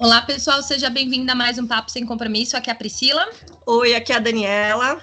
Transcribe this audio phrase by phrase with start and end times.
[0.00, 2.56] Olá, pessoal, seja bem-vinda a mais um Papo Sem Compromisso.
[2.56, 3.28] Aqui é a Priscila.
[3.66, 5.02] Oi, aqui é a Daniela.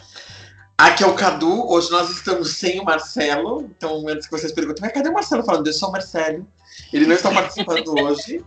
[0.78, 1.70] Aqui é o Cadu.
[1.70, 3.70] Hoje nós estamos sem o Marcelo.
[3.76, 5.68] Então, antes que vocês perguntem, mas cadê o Marcelo falando?
[5.68, 6.48] Eu sou o Marcelo.
[6.94, 8.44] Ele não está participando hoje.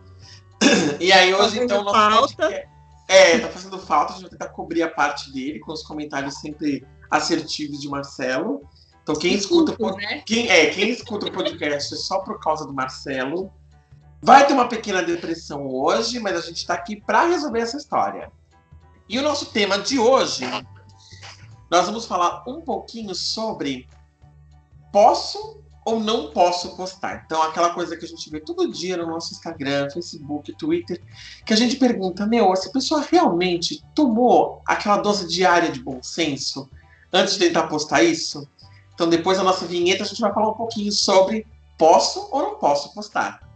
[0.99, 2.67] E aí, hoje, tá então, nosso falta.
[3.07, 4.13] É, tá fazendo falta.
[4.13, 8.63] A gente vai tentar cobrir a parte dele com os comentários sempre assertivos de Marcelo.
[9.03, 10.23] Então, quem escuta, né?
[10.25, 13.53] quem, é, quem escuta o podcast é só por causa do Marcelo.
[14.21, 18.33] Vai ter uma pequena depressão hoje, mas a gente está aqui para resolver essa história.
[19.09, 20.45] E o nosso tema de hoje,
[21.71, 23.89] nós vamos falar um pouquinho sobre
[24.93, 27.23] posso ou não posso postar.
[27.25, 31.01] Então, aquela coisa que a gente vê todo dia no nosso Instagram, Facebook, Twitter,
[31.47, 36.69] que a gente pergunta, meu, essa pessoa realmente tomou aquela dose diária de bom senso
[37.11, 38.47] antes de tentar postar isso?
[38.93, 41.47] Então, depois da nossa vinheta, a gente vai falar um pouquinho sobre
[41.79, 43.48] posso ou não posso postar.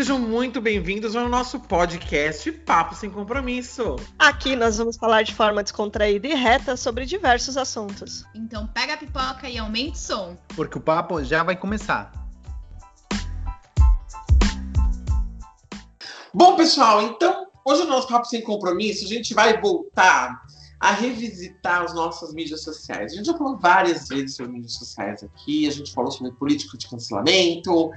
[0.00, 3.96] Sejam muito bem-vindos ao nosso podcast Papo Sem Compromisso.
[4.18, 8.24] Aqui nós vamos falar de forma descontraída e reta sobre diversos assuntos.
[8.34, 10.38] Então pega a pipoca e aumente o som.
[10.56, 12.10] Porque o papo já vai começar.
[16.32, 20.40] Bom, pessoal, então hoje no nosso Papo Sem Compromisso a gente vai voltar
[20.80, 23.12] a revisitar as nossas mídias sociais.
[23.12, 26.78] A gente já falou várias vezes sobre mídias sociais aqui, a gente falou sobre política
[26.78, 27.92] de cancelamento,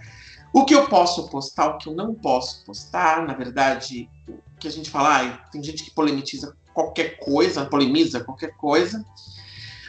[0.53, 4.67] o que eu posso postar, o que eu não posso postar, na verdade, o que
[4.67, 9.03] a gente fala, ah, tem gente que polemiza qualquer coisa, polemiza qualquer coisa.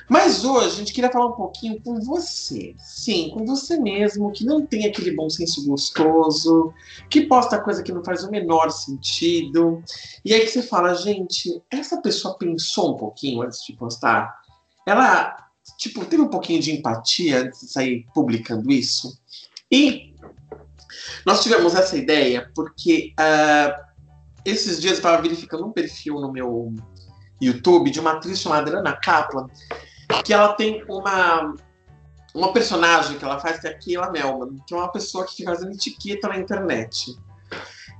[0.09, 2.75] Mas hoje a gente queria falar um pouquinho com você.
[2.79, 6.73] Sim, com você mesmo, que não tem aquele bom senso gostoso,
[7.09, 9.83] que posta coisa que não faz o menor sentido.
[10.25, 14.34] E aí que você fala, gente, essa pessoa pensou um pouquinho antes de postar?
[14.87, 15.37] Ela,
[15.78, 19.19] tipo, teve um pouquinho de empatia antes de sair publicando isso?
[19.71, 20.14] E
[21.27, 23.84] nós tivemos essa ideia porque uh,
[24.44, 26.75] esses dias eu estava verificando um perfil no meu
[27.41, 29.49] YouTube de uma atriz chamada Ana Kaplan,
[30.25, 31.54] que ela tem uma,
[32.34, 35.34] uma personagem que ela faz, que é a Keila Melman, que é uma pessoa que
[35.34, 37.16] fica fazendo etiqueta na internet.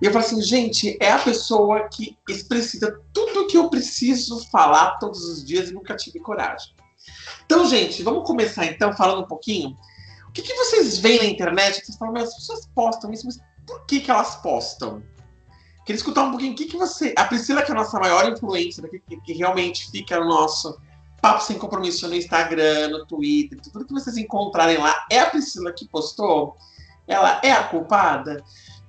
[0.03, 4.45] E eu falo assim, gente, é a pessoa que expressa tudo o que eu preciso
[4.51, 6.75] falar todos os dias e nunca tive coragem.
[7.45, 9.77] Então, gente, vamos começar então falando um pouquinho
[10.35, 13.39] que, que vocês veem na internet que vocês falam, mas as pessoas postam isso, mas
[13.65, 15.03] por que, que elas postam?
[15.87, 17.15] Queria escutar um pouquinho o que, que você.
[17.17, 20.79] A Priscila, que é a nossa maior influência, né, que, que, realmente fica no nosso
[21.23, 25.73] Papo Sem Compromisso no Instagram, no Twitter, tudo que vocês encontrarem lá, é a Priscila
[25.73, 26.57] que postou?
[27.07, 28.43] Ela é a culpada?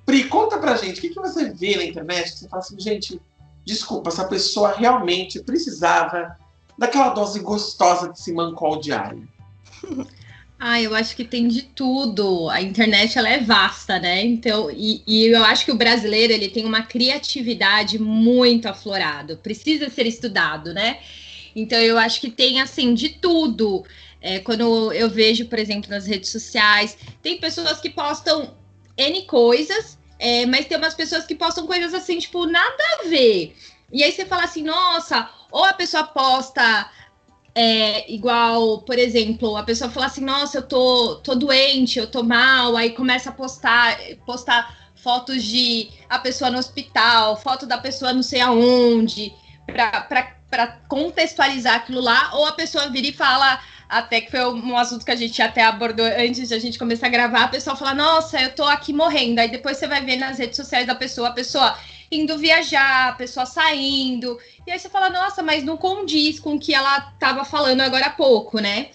[0.06, 2.80] Pri, conta pra gente, o que, que você vê na internet que você fala assim,
[2.80, 3.22] gente,
[3.66, 6.38] desculpa, essa pessoa realmente precisava
[6.78, 9.28] daquela dose gostosa de Simancol diário.
[10.58, 12.50] Ah, eu acho que tem de tudo.
[12.50, 14.24] A internet ela é vasta, né?
[14.24, 19.90] Então, e, e, eu acho que o brasileiro ele tem uma criatividade muito aflorada, precisa
[19.90, 21.00] ser estudado, né?
[21.56, 23.86] Então eu acho que tem assim de tudo.
[24.22, 28.56] É, quando eu vejo, por exemplo, nas redes sociais, tem pessoas que postam
[28.98, 33.56] N coisas, é, mas tem umas pessoas que postam coisas assim, tipo, nada a ver.
[33.92, 36.90] E aí você fala assim, nossa, ou a pessoa posta
[37.58, 42.22] é, igual, por exemplo, a pessoa fala assim, nossa, eu tô, tô doente, eu tô
[42.22, 48.12] mal, aí começa a postar, postar fotos de a pessoa no hospital, foto da pessoa
[48.12, 49.34] não sei aonde,
[49.66, 55.06] para contextualizar aquilo lá, ou a pessoa vira e fala, até que foi um assunto
[55.06, 57.94] que a gente até abordou antes de a gente começar a gravar, a pessoa fala,
[57.94, 61.30] nossa, eu tô aqui morrendo, aí depois você vai ver nas redes sociais da pessoa,
[61.30, 61.78] a pessoa
[62.12, 64.38] indo viajar, a pessoa saindo.
[64.66, 68.08] E aí você fala, nossa, mas não condiz com o que ela estava falando agora
[68.08, 68.90] há pouco, né?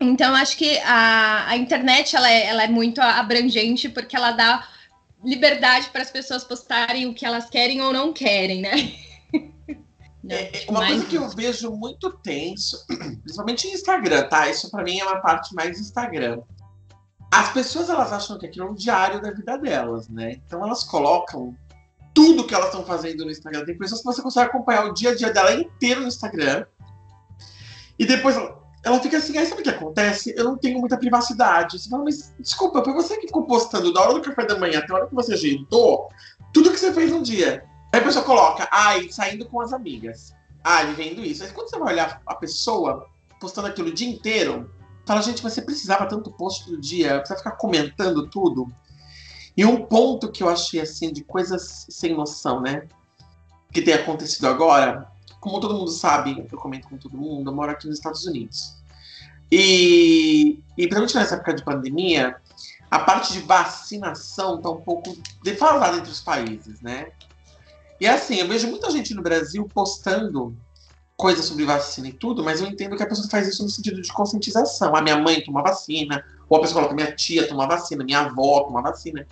[0.00, 4.66] Então, acho que a, a internet ela é, ela é muito abrangente porque ela dá
[5.24, 8.92] liberdade para as pessoas postarem o que elas querem ou não querem, né?
[10.22, 10.92] Não, é, uma mais...
[10.92, 12.84] coisa que eu vejo muito tenso,
[13.22, 14.48] principalmente em Instagram, tá?
[14.50, 16.40] Isso para mim é uma parte mais Instagram.
[17.30, 20.40] As pessoas elas acham que aquilo é um diário da vida delas, né?
[20.46, 21.56] Então elas colocam
[22.16, 23.66] tudo que elas estão fazendo no Instagram.
[23.66, 26.64] Tem pessoas que você consegue acompanhar o dia a dia dela inteiro no Instagram.
[27.98, 28.34] E depois
[28.82, 30.32] ela fica assim, aí sabe o que acontece?
[30.34, 31.78] Eu não tenho muita privacidade.
[31.78, 34.78] Você fala, mas desculpa, foi você que ficou postando da hora do café da manhã
[34.78, 36.08] até a hora que você jantou,
[36.54, 37.62] tudo que você fez no dia.
[37.92, 40.34] Aí a pessoa coloca, ai, saindo com as amigas.
[40.64, 41.44] Ai, vivendo isso.
[41.44, 43.06] Aí quando você vai olhar a pessoa
[43.38, 44.70] postando aquilo o dia inteiro,
[45.04, 48.72] fala, gente, mas você precisava tanto post todo dia, precisa ficar comentando tudo.
[49.56, 52.86] E um ponto que eu achei assim de coisas sem noção, né?
[53.72, 55.10] Que tem acontecido agora,
[55.40, 58.76] como todo mundo sabe, eu comento com todo mundo, eu moro aqui nos Estados Unidos.
[59.50, 62.36] E, e principalmente nessa época de pandemia,
[62.90, 67.08] a parte de vacinação está um pouco defasada entre os países, né?
[68.00, 70.54] E assim, eu vejo muita gente no Brasil postando
[71.16, 74.02] coisas sobre vacina e tudo, mas eu entendo que a pessoa faz isso no sentido
[74.02, 74.94] de conscientização.
[74.94, 78.64] A minha mãe toma vacina, ou a pessoa coloca minha tia toma vacina, minha avó
[78.64, 79.26] toma vacina,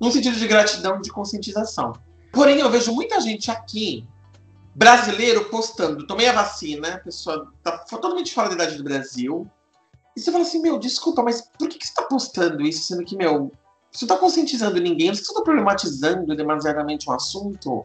[0.00, 1.92] no sentido de gratidão de conscientização.
[2.32, 4.06] Porém, eu vejo muita gente aqui,
[4.74, 9.46] brasileiro, postando, tomei a vacina, a pessoa tá totalmente fora da idade do Brasil,
[10.16, 13.04] e você fala assim, meu, desculpa, mas por que, que você está postando isso, sendo
[13.04, 13.52] que, meu,
[13.92, 17.84] você não está conscientizando ninguém, não se você está problematizando demasiadamente um assunto,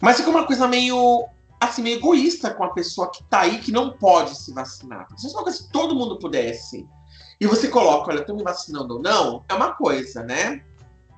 [0.00, 1.26] mas fica uma coisa meio,
[1.60, 5.06] assim, meio egoísta com a pessoa que está aí, que não pode se vacinar.
[5.16, 6.86] Se uma coisa que todo mundo pudesse,
[7.40, 10.62] e você coloca, olha, estou me vacinando ou não, é uma coisa, né?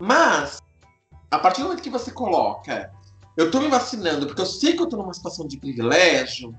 [0.01, 0.59] Mas,
[1.31, 2.93] a partir do momento que você coloca,
[3.37, 6.55] eu estou me vacinando porque eu sei que eu estou numa situação de privilégio,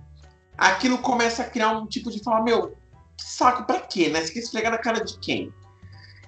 [0.58, 2.76] aquilo começa a criar um tipo de falar, meu,
[3.18, 4.22] saco pra quê, né?
[4.22, 5.54] Você quer esfregar na cara de quem?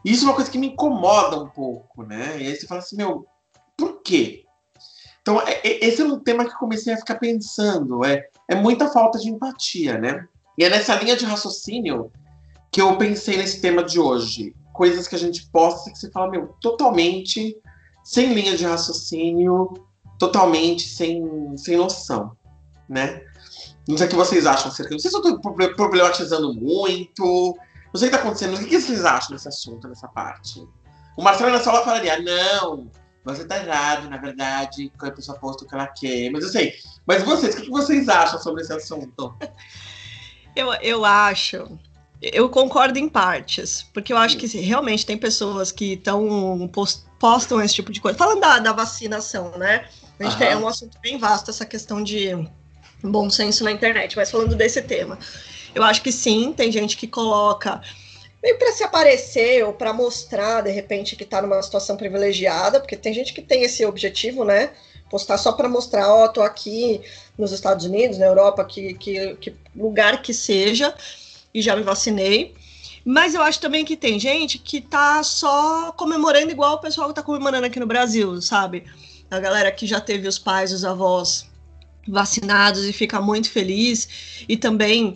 [0.04, 2.42] E isso é uma coisa que me incomoda um pouco, né?
[2.42, 3.26] E aí você fala assim, meu,
[3.78, 4.44] por quê?
[5.22, 8.04] Então, é, é, esse é um tema que eu comecei a ficar pensando.
[8.04, 10.26] É, é muita falta de empatia, né?
[10.58, 12.12] E é nessa linha de raciocínio
[12.72, 14.56] que eu pensei nesse tema de hoje.
[14.82, 17.56] Coisas que a gente posta que você fala, meu, totalmente
[18.04, 19.72] sem linha de raciocínio,
[20.18, 22.36] totalmente sem, sem noção,
[22.90, 23.22] né?
[23.88, 24.90] Não sei o que vocês acham acerca.
[24.90, 25.40] Não sei se eu estou
[25.76, 27.56] problematizando muito.
[27.94, 28.56] Não sei o que está acontecendo.
[28.56, 30.68] O que vocês acham desse assunto, nessa parte?
[31.16, 32.90] O Marcelo na sala falaria: não,
[33.24, 36.32] você está errado, na verdade, a pessoa posta o que ela quer.
[36.32, 36.74] Mas eu sei.
[37.06, 39.36] Mas vocês, o que vocês acham sobre esse assunto?
[40.54, 41.80] Eu, eu acho.
[42.22, 46.70] Eu concordo em partes, porque eu acho que realmente tem pessoas que estão
[47.20, 48.18] postam esse tipo de coisa.
[48.18, 49.86] Falando da, da vacinação, né?
[50.20, 52.48] A gente é um assunto bem vasto essa questão de
[53.04, 55.18] bom senso na internet, mas falando desse tema,
[55.74, 57.82] eu acho que sim, tem gente que coloca
[58.42, 62.96] meio para se aparecer ou para mostrar de repente que está numa situação privilegiada, porque
[62.96, 64.72] tem gente que tem esse objetivo, né?
[65.10, 67.02] Postar só para mostrar, ó, oh, tô aqui
[67.38, 70.94] nos Estados Unidos, na Europa, que, que, que lugar que seja,
[71.54, 72.54] e já me vacinei.
[73.04, 77.16] Mas eu acho também que tem gente que tá só comemorando igual o pessoal que
[77.16, 78.84] tá comemorando aqui no Brasil, sabe?
[79.30, 81.50] A galera que já teve os pais, os avós
[82.08, 84.46] vacinados e fica muito feliz.
[84.48, 85.16] E também,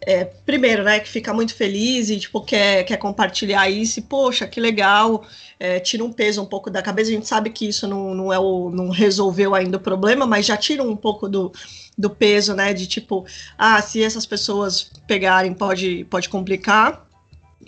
[0.00, 3.98] é, primeiro, né, que fica muito feliz e, tipo, quer, quer compartilhar isso.
[3.98, 5.26] E, poxa, que legal,
[5.58, 7.10] é, tira um peso um pouco da cabeça.
[7.10, 10.46] A gente sabe que isso não, não, é o, não resolveu ainda o problema, mas
[10.46, 11.52] já tira um pouco do,
[11.96, 17.06] do peso, né, de tipo, ah, se essas pessoas pegarem, pode, pode complicar.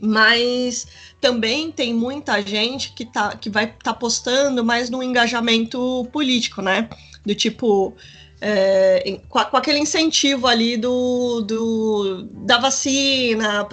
[0.01, 0.87] Mas
[1.21, 6.63] também tem muita gente que, tá, que vai estar tá postando mais no engajamento político,
[6.63, 6.89] né?
[7.27, 7.95] Do tipo,
[8.41, 13.67] é, com, com, aquele incentivo ali do, do, da vacina,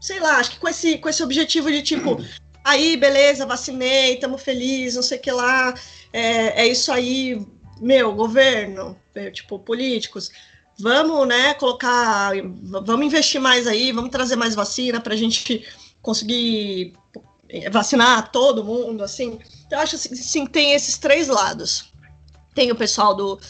[0.00, 2.20] sei lá, acho que com esse, com esse objetivo de tipo,
[2.64, 5.74] aí, beleza, vacinei, estamos felizes, não sei o que lá,
[6.12, 7.46] é, é isso aí,
[7.80, 10.30] meu, governo, é, tipo, políticos,
[10.78, 12.32] vamos, né, colocar,
[12.84, 15.64] vamos investir mais aí, vamos trazer mais vacina para a gente
[16.02, 16.94] conseguir
[17.70, 19.38] vacinar todo mundo, assim.
[19.70, 21.90] Eu acho assim, sim, tem esses três lados.
[22.54, 23.40] Tem o pessoal do,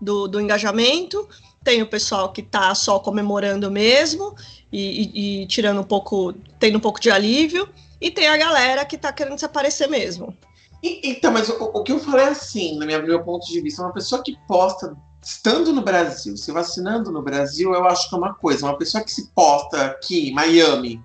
[0.00, 1.28] do, do engajamento,
[1.62, 4.34] tem o pessoal que está só comemorando mesmo
[4.72, 7.68] e, e, e, tirando um pouco, tendo um pouco de alívio,
[8.00, 10.36] e tem a galera que está querendo se aparecer mesmo.
[10.82, 13.82] Então, mas o, o, que eu falei é assim, no meu, meu ponto de vista,
[13.82, 18.18] uma pessoa que posta estando no Brasil, se vacinando no Brasil, eu acho que é
[18.18, 18.64] uma coisa.
[18.64, 21.04] Uma pessoa que se posta aqui Miami,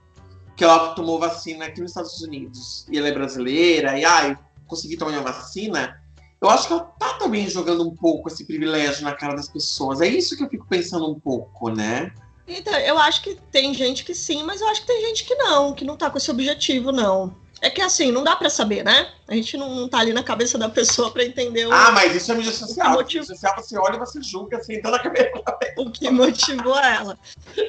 [0.56, 4.96] que ela tomou vacina aqui nos Estados Unidos, e ela é brasileira, e ai, consegui
[4.96, 6.00] tomar minha vacina,
[6.44, 10.02] eu acho que ela tá também jogando um pouco esse privilégio na cara das pessoas.
[10.02, 12.12] É isso que eu fico pensando um pouco, né?
[12.46, 15.36] Então, eu acho que tem gente que sim, mas eu acho que tem gente que
[15.36, 17.34] não, que não tá com esse objetivo, não.
[17.62, 19.10] É que assim, não dá para saber, né?
[19.26, 21.72] A gente não, não tá ali na cabeça da pessoa para entender o.
[21.72, 22.92] Ah, mas isso é mídia social.
[22.92, 23.22] Motiv...
[23.22, 25.32] Mídia social você olha e você julga assim, então na cabeça.
[25.78, 27.18] o que motivou ela.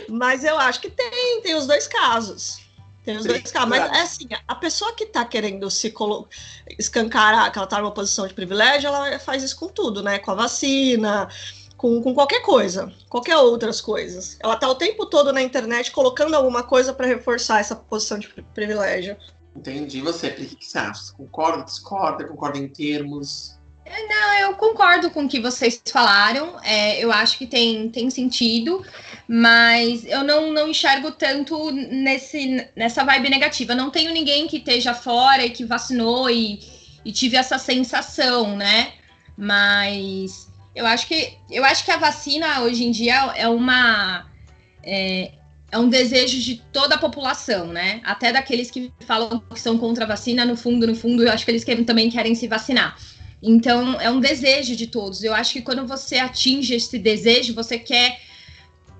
[0.08, 2.63] Mas eu acho que tem, tem os dois casos.
[3.04, 3.68] Tem os Sim, dois casos.
[3.68, 6.26] Mas é assim, a pessoa que tá querendo se colo...
[6.78, 10.18] escancarar que ela tá numa posição de privilégio, ela faz isso com tudo, né?
[10.18, 11.28] Com a vacina,
[11.76, 14.38] com, com qualquer coisa, qualquer outras coisas.
[14.40, 18.28] Ela tá o tempo todo na internet colocando alguma coisa para reforçar essa posição de
[18.54, 19.16] privilégio.
[19.54, 20.00] Entendi.
[20.00, 21.12] Você, o que, você acha?
[21.12, 23.53] Concorda, discorda, concorda em termos?
[23.86, 26.56] Não, eu concordo com o que vocês falaram.
[26.62, 28.84] É, eu acho que tem, tem sentido,
[29.28, 33.74] mas eu não, não enxergo tanto nesse, nessa vibe negativa.
[33.74, 36.60] Não tenho ninguém que esteja fora e que vacinou e,
[37.04, 38.92] e tive essa sensação, né?
[39.36, 44.26] Mas eu acho que eu acho que a vacina hoje em dia é uma
[44.82, 45.32] é,
[45.70, 48.00] é um desejo de toda a população, né?
[48.04, 51.44] Até daqueles que falam que são contra a vacina, no fundo, no fundo, eu acho
[51.44, 52.96] que eles também querem se vacinar.
[53.46, 55.22] Então, é um desejo de todos.
[55.22, 58.18] Eu acho que quando você atinge esse desejo, você quer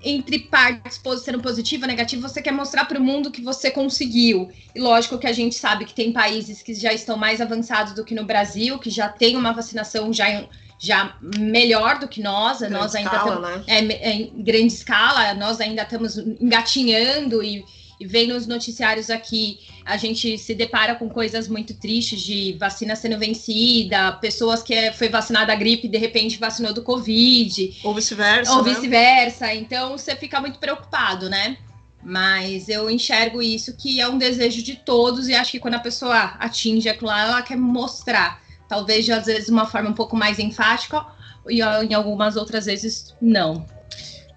[0.03, 4.51] entre partes sendo positiva, negativa, você quer mostrar para o mundo que você conseguiu.
[4.75, 8.05] E lógico que a gente sabe que tem países que já estão mais avançados do
[8.05, 10.45] que no Brasil, que já tem uma vacinação já,
[10.77, 12.59] já melhor do que nós.
[12.59, 13.95] Grande nós ainda escala, estamos né?
[13.99, 17.65] é, é, em grande escala, nós ainda estamos engatinhando e
[17.99, 22.95] e vem nos noticiários aqui, a gente se depara com coisas muito tristes de vacina
[22.95, 27.79] sendo vencida, pessoas que é, foi vacinada a gripe e de repente vacinou do Covid.
[27.83, 28.51] Ou vice-versa.
[28.51, 28.73] Ou né?
[28.73, 29.53] vice-versa.
[29.53, 31.57] Então você fica muito preocupado, né?
[32.03, 35.79] Mas eu enxergo isso que é um desejo de todos, e acho que quando a
[35.79, 38.41] pessoa atinge aquilo lá, ela quer mostrar.
[38.67, 41.05] Talvez, às vezes, de uma forma um pouco mais enfática,
[41.47, 43.65] e em algumas outras vezes, não.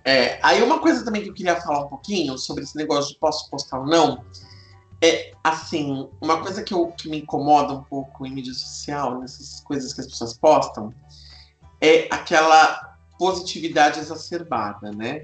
[0.05, 3.19] É, aí uma coisa também que eu queria falar um pouquinho sobre esse negócio de
[3.19, 4.25] posso postar ou não,
[5.00, 9.61] é assim, uma coisa que, eu, que me incomoda um pouco em mídia social, nessas
[9.61, 10.93] coisas que as pessoas postam,
[11.81, 15.23] é aquela positividade exacerbada, né?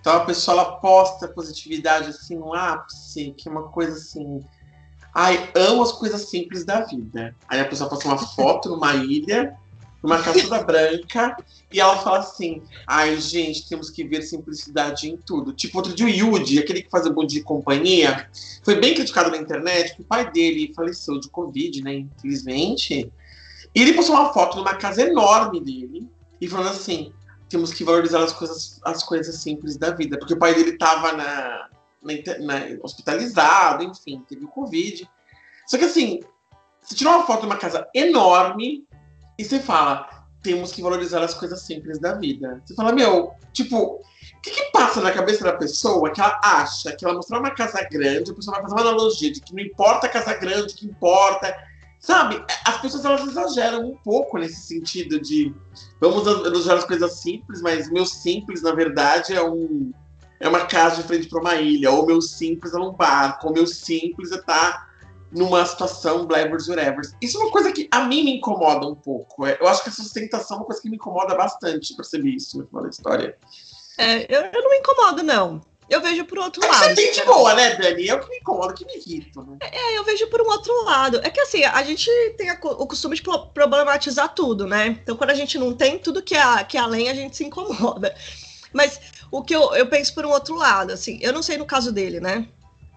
[0.00, 4.44] Então a pessoa ela posta positividade assim no ápice, que é uma coisa assim.
[5.14, 7.34] Ai, amo as coisas simples da vida.
[7.48, 9.56] Aí a pessoa posta uma foto numa ilha,
[10.02, 11.36] numa casa toda branca,
[11.72, 15.52] e ela fala assim: ai, gente, temos que ver simplicidade em tudo.
[15.52, 18.28] Tipo, outro dia o Yudi, aquele que faz o Bom de Companhia,
[18.62, 21.94] foi bem criticado na internet, que o pai dele faleceu de Covid, né?
[21.94, 23.12] Infelizmente.
[23.74, 26.08] E ele postou uma foto numa casa enorme dele,
[26.40, 27.12] e falando assim:
[27.48, 30.18] temos que valorizar as coisas, as coisas simples da vida.
[30.18, 31.68] Porque o pai dele estava na,
[32.02, 35.08] na, na, hospitalizado, enfim, teve o Covid.
[35.66, 36.20] Só que assim,
[36.80, 38.86] você tirou uma foto de uma casa enorme
[39.38, 40.08] e você fala,
[40.42, 42.60] temos que valorizar as coisas simples da vida.
[42.64, 46.94] Você fala, meu, tipo, o que, que passa na cabeça da pessoa que ela acha
[46.96, 49.62] que ela mostrar uma casa grande, a pessoa vai fazer uma analogia de que não
[49.62, 51.56] importa a casa grande, que importa.
[52.00, 55.52] Sabe, as pessoas elas exageram um pouco nesse sentido de
[56.00, 59.92] vamos elogiar as coisas simples, mas meu simples, na verdade, é um
[60.40, 63.52] é uma casa de frente para uma ilha, ou meu simples é um barco, ou
[63.52, 64.87] meu simples é estar tá
[65.30, 67.02] numa situação blevers whatever.
[67.20, 69.46] Isso é uma coisa que a mim me incomoda um pouco.
[69.46, 72.66] Eu acho que a sustentação é uma coisa que me incomoda bastante, percebi isso no
[72.66, 73.36] final da história.
[73.98, 75.60] É, eu, eu não me incomodo, não.
[75.88, 76.84] Eu vejo por outro é lado.
[76.84, 78.08] Você tem de boa, né, Dani?
[78.08, 79.56] É o que me incomoda, que me irrita, né?
[79.60, 81.18] É, eu vejo por um outro lado.
[81.24, 84.98] É que assim, a gente tem a, o costume de problematizar tudo, né?
[85.02, 87.44] Então, quando a gente não tem, tudo que é, que é além, a gente se
[87.44, 88.14] incomoda.
[88.72, 91.64] Mas o que eu, eu penso por um outro lado, assim, eu não sei no
[91.64, 92.46] caso dele, né?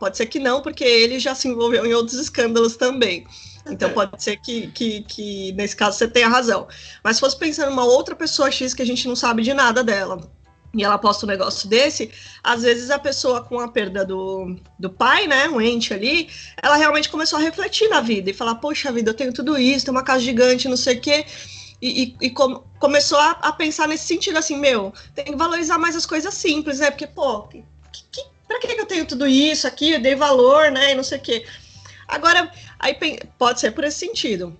[0.01, 3.27] Pode ser que não, porque ele já se envolveu em outros escândalos também.
[3.70, 3.93] Então É.
[3.93, 6.67] pode ser que, que, que nesse caso você tenha razão.
[7.03, 9.84] Mas se fosse pensando numa outra pessoa X que a gente não sabe de nada
[9.84, 10.27] dela,
[10.74, 12.10] e ela posta um negócio desse,
[12.43, 16.27] às vezes a pessoa com a perda do, do pai, né, um ente ali,
[16.60, 19.86] ela realmente começou a refletir na vida e falar, poxa vida, eu tenho tudo isso,
[19.86, 21.25] tenho uma casa gigante, não sei o quê,
[21.79, 25.77] e, e, e com- começou a, a pensar nesse sentido, assim, meu, tem que valorizar
[25.77, 27.63] mais as coisas simples, né, porque, pô, que,
[28.12, 31.03] que, pra que que eu tenho tudo isso aqui, eu dei valor, né, e não
[31.03, 31.46] sei o quê.
[32.08, 32.98] Agora, aí
[33.38, 34.58] pode ser por esse sentido.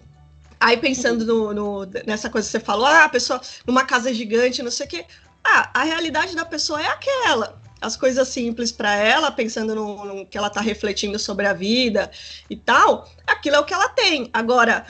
[0.60, 4.62] Aí pensando no, no- nessa coisa que você falou, ah, a pessoa numa casa gigante,
[4.64, 5.06] não sei o quê.
[5.44, 7.60] Ah, a realidade da pessoa é aquela.
[7.82, 12.12] As coisas simples para ela, pensando no, no que ela tá refletindo sobre a vida
[12.48, 14.30] e tal, aquilo é o que ela tem.
[14.32, 14.86] Agora,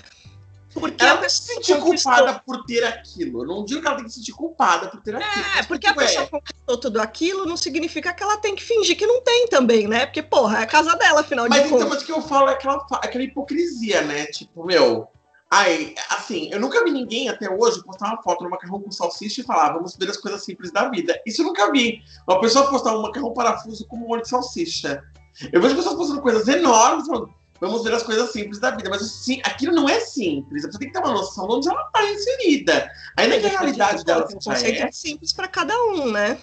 [0.73, 3.43] porque Ela a não se sentir conquistou- culpada por ter aquilo.
[3.43, 5.45] Eu não digo que ela tem que se sentir culpada por ter aquilo.
[5.57, 8.97] É, porque a tipo, pessoa conquistou tudo aquilo, não significa que ela tem que fingir
[8.97, 10.05] que não tem também, né?
[10.05, 11.93] Porque, porra, é a casa dela, afinal Mas de então, contas.
[11.93, 14.25] mas o que eu falo é aquela, aquela hipocrisia, né?
[14.27, 15.07] Tipo, meu.
[15.53, 19.41] Ai, assim, eu nunca vi ninguém até hoje postar uma foto no macarrão com salsicha
[19.41, 21.19] e falar, vamos ver as coisas simples da vida.
[21.25, 22.01] Isso eu nunca vi.
[22.25, 25.03] Uma pessoa postar um macarrão parafuso com um molho de salsicha.
[25.51, 28.89] Eu vejo pessoas postando coisas enormes falando, vamos ver as coisas simples da vida.
[28.89, 30.65] Mas assim, aquilo não é simples.
[30.65, 32.91] Pessoa tem que ter uma noção de onde ela está inserida.
[33.15, 34.99] Ainda que a realidade dela tem um seja conceito essa.
[34.99, 36.37] simples para cada um, né?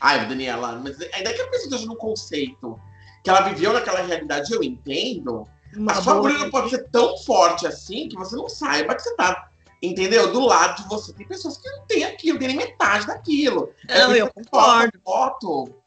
[0.00, 2.78] Ai, Daniela, mas ainda que a pessoa esteja num conceito
[3.24, 5.48] que ela viveu naquela realidade, eu entendo.
[5.74, 9.02] Uma a sua agulha não pode ser tão forte assim que você não saiba que
[9.02, 9.48] você tá.
[9.80, 10.32] Entendeu?
[10.32, 13.72] Do lado de você tem pessoas que não têm aquilo, não tem nem metade daquilo.
[13.88, 15.00] Não, por eu concordo.
[15.02, 15.81] Foto.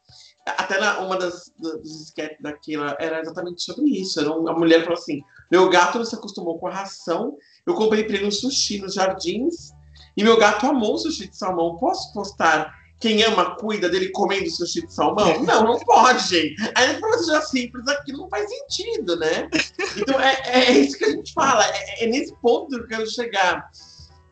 [0.46, 4.20] Até na, uma das, dos sketches daquilo era exatamente sobre isso.
[4.20, 5.22] Era um- a mulher falou assim:
[5.52, 7.36] meu gato não se acostumou com a ração.
[7.66, 9.72] Eu comprei pra ele um sushi nos jardins.
[10.16, 11.78] E meu gato amou o sushi de salmão.
[11.78, 15.42] Posso postar quem ama cuida dele comendo sushi de salmão?
[15.44, 16.56] Não, não pode.
[16.76, 19.50] Aí pra você já simples, aquilo não faz sentido, né?
[19.98, 21.66] Então é, é isso que a gente fala.
[21.66, 23.70] É, é nesse ponto que eu quero chegar.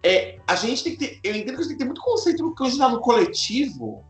[0.01, 1.19] É, a gente tem que ter.
[1.23, 4.05] Eu entendo que a gente tem que ter muito conceito que hoje tá no coletivo.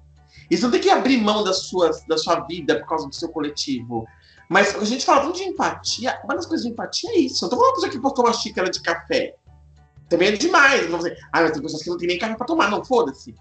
[0.53, 3.15] E você não tem que abrir mão das suas, da sua vida por causa do
[3.15, 4.07] seu coletivo.
[4.48, 7.43] Mas a gente fala tanto de empatia, uma das coisas de empatia é isso.
[7.43, 9.36] Eu tô falando uma pessoa que postou uma xícara de café.
[10.07, 10.88] Também é demais.
[10.91, 12.69] Não dizer, ah, mas tem pessoas que não tem nem café pra tomar.
[12.69, 13.33] Não, foda-se.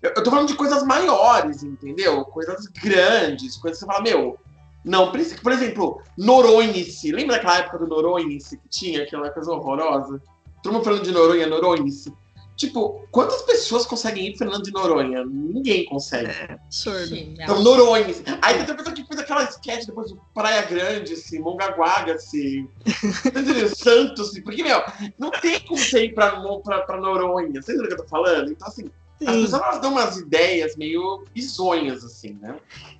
[0.00, 2.24] Eu, eu tô falando de coisas maiores, entendeu?
[2.26, 4.38] Coisas grandes, coisas que você fala, meu,
[4.84, 5.10] não.
[5.10, 7.10] Por exemplo, Noronha-se.
[7.10, 10.22] Lembra daquela época do Noronha-se que tinha, aquela coisa horrorosa?
[10.62, 12.12] Todo mundo falando de Noronha, Noronha-se.
[12.56, 15.24] Tipo, quantas pessoas conseguem ir Fernando de Noronha?
[15.24, 16.30] Ninguém consegue.
[16.30, 17.16] É, absurdo.
[17.16, 18.06] Então, Noronha.
[18.40, 22.68] Aí tem pessoa que fez aquela sketch depois do Praia Grande, assim, Mongaguaga, assim.
[23.74, 24.42] Santos, assim.
[24.42, 24.82] Porque, meu,
[25.18, 27.60] não tem como você ir pra, pra, pra Noronha.
[27.60, 28.52] Você entendeu o que eu tô falando?
[28.52, 29.26] Então, assim, Sim.
[29.26, 32.56] as pessoas elas dão umas ideias meio bizonhas, assim, né?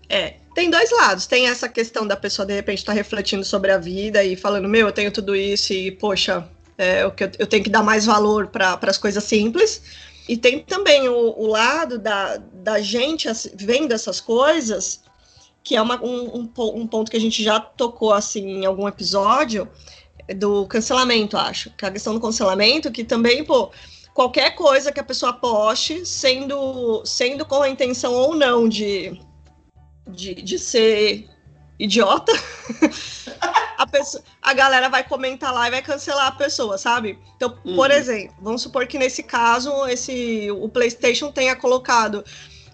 [0.08, 1.26] É, tem dois lados.
[1.26, 4.68] Tem essa questão da pessoa, de repente, estar tá refletindo sobre a vida e falando,
[4.68, 6.48] meu, eu tenho tudo isso e, poxa,
[6.78, 9.82] é, eu, eu tenho que dar mais valor para as coisas simples.
[10.28, 15.02] E tem também o, o, lado da, da gente vendo essas coisas,
[15.64, 19.68] que é uma, um, um, ponto que a gente já tocou assim em algum episódio,
[20.36, 21.70] do cancelamento, acho.
[21.70, 23.70] Que é a questão do cancelamento, que também, pô,
[24.14, 29.20] qualquer coisa que a pessoa poste, sendo, sendo com a intenção ou não de,
[30.08, 31.28] de, de ser
[31.82, 32.32] idiota,
[33.76, 37.18] a, pessoa, a galera vai comentar lá e vai cancelar a pessoa, sabe?
[37.36, 37.74] Então, uhum.
[37.74, 42.24] por exemplo, vamos supor que nesse caso esse, o PlayStation tenha colocado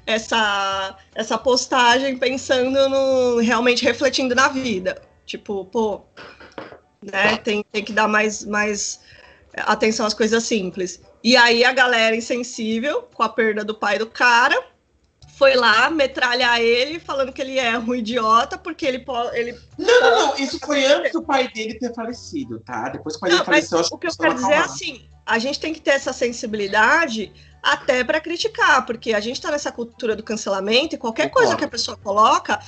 [0.05, 5.01] essa, essa postagem pensando no realmente refletindo na vida.
[5.25, 6.03] Tipo, pô,
[7.03, 9.01] né, tem, tem que dar mais, mais
[9.55, 11.01] atenção às coisas simples.
[11.25, 14.63] E aí a galera insensível, com a perda do pai do cara,
[15.39, 19.39] foi lá metralhar ele, falando que ele é um idiota, porque ele pode.
[19.39, 20.37] Ele não, não, não.
[20.37, 22.89] Isso foi antes do pai dele ter falecido, tá?
[22.89, 25.39] Depois que o pai dele faleceu, acho O que eu quero dizer é assim: a
[25.39, 30.17] gente tem que ter essa sensibilidade até para criticar, porque a gente está nessa cultura
[30.17, 32.59] do cancelamento e qualquer coisa que a pessoa coloca,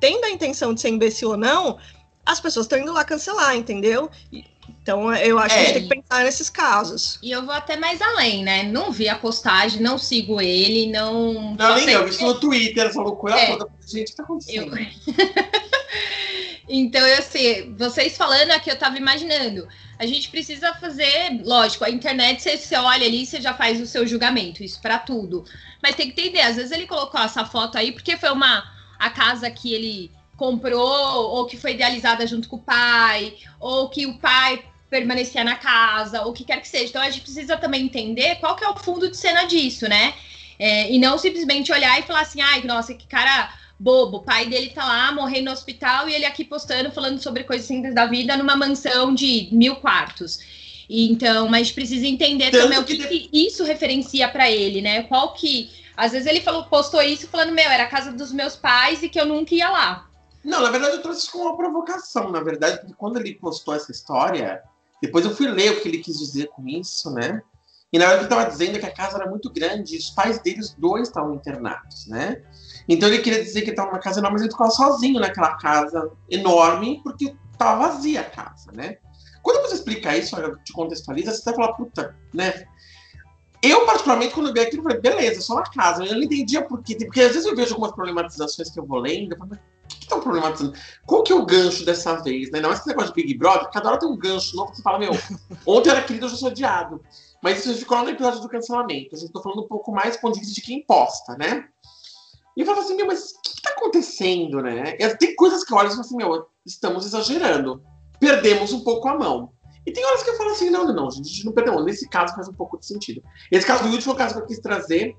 [0.00, 1.78] tendo a intenção de ser imbecil ou não,
[2.24, 4.10] as pessoas estão indo lá cancelar, entendeu?
[4.82, 5.58] Então, eu acho é.
[5.58, 7.18] que a gente tem que pensar nesses casos.
[7.22, 8.62] E eu vou até mais além, né?
[8.62, 11.54] Não vi a postagem, não sigo ele, não.
[11.54, 13.46] Não, nem eu, vi isso no Twitter, essa loucura é.
[13.46, 13.68] toda.
[13.86, 14.78] Gente, o que tá acontecendo?
[14.78, 14.86] Eu...
[16.68, 19.68] então, eu sei, vocês falando aqui, eu tava imaginando.
[19.98, 23.86] A gente precisa fazer, lógico, a internet, você, você olha ali, você já faz o
[23.86, 25.44] seu julgamento, isso para tudo.
[25.82, 28.64] Mas tem que entender, às vezes ele colocou essa foto aí porque foi uma
[28.98, 34.06] a casa que ele comprou, ou que foi idealizada junto com o pai, ou que
[34.06, 36.86] o pai permanecia na casa, ou o que quer que seja.
[36.86, 40.14] Então a gente precisa também entender qual que é o fundo de cena disso, né?
[40.58, 44.46] É, e não simplesmente olhar e falar assim, ai, nossa, que cara bobo, o pai
[44.46, 48.04] dele tá lá morrendo no hospital e ele aqui postando, falando sobre coisas simples da
[48.04, 50.38] vida numa mansão de mil quartos.
[50.90, 54.50] Então, mas a gente precisa entender Tanto também o que, que, que isso referencia para
[54.50, 55.04] ele, né?
[55.04, 55.70] Qual que.
[55.96, 59.08] Às vezes ele falou, postou isso falando, meu, era a casa dos meus pais e
[59.08, 60.10] que eu nunca ia lá.
[60.42, 63.92] Não, na verdade eu trouxe isso como uma provocação, na verdade, quando ele postou essa
[63.92, 64.62] história,
[65.00, 67.42] depois eu fui ler o que ele quis dizer com isso, né?
[67.92, 70.38] E na verdade ele estava dizendo que a casa era muito grande e os pais
[70.40, 72.42] deles dois estavam internados, né?
[72.88, 76.10] Então ele queria dizer que estava numa casa enorme, mas ele ficava sozinho naquela casa
[76.28, 78.98] enorme, porque estava vazia a casa, né?
[79.42, 82.66] Quando você explica isso, te contextualiza, você vai falar, puta, né?
[83.62, 86.04] Eu, particularmente, quando eu vi aquilo, eu falei, beleza, só na casa.
[86.04, 86.96] Eu não entendia por quê.
[86.96, 89.58] Porque às vezes eu vejo algumas problematizações que eu vou lendo, eu falo,
[89.98, 90.72] estão problematizando?
[91.06, 92.60] Qual que é o gancho dessa vez, né?
[92.60, 94.82] Não é esse negócio de Big Brother, cada hora tem um gancho novo que você
[94.82, 95.12] fala, meu,
[95.66, 97.00] ontem era querido, hoje eu sou odiado.
[97.42, 99.14] Mas isso ficou lá no episódio do cancelamento.
[99.14, 101.66] A gente tá falando um pouco mais do ponto de vista de quem posta, né?
[102.56, 104.96] E eu falo assim, meu, mas o que, que tá acontecendo, né?
[104.98, 107.82] E tem coisas que eu olho e falo assim, meu, estamos exagerando.
[108.18, 109.52] Perdemos um pouco a mão.
[109.86, 111.82] E tem horas que eu falo assim, não, não, não, gente, a gente não perdeu.
[111.82, 113.22] Nesse caso faz um pouco de sentido.
[113.50, 115.16] Esse caso do último caso que eu quis trazer,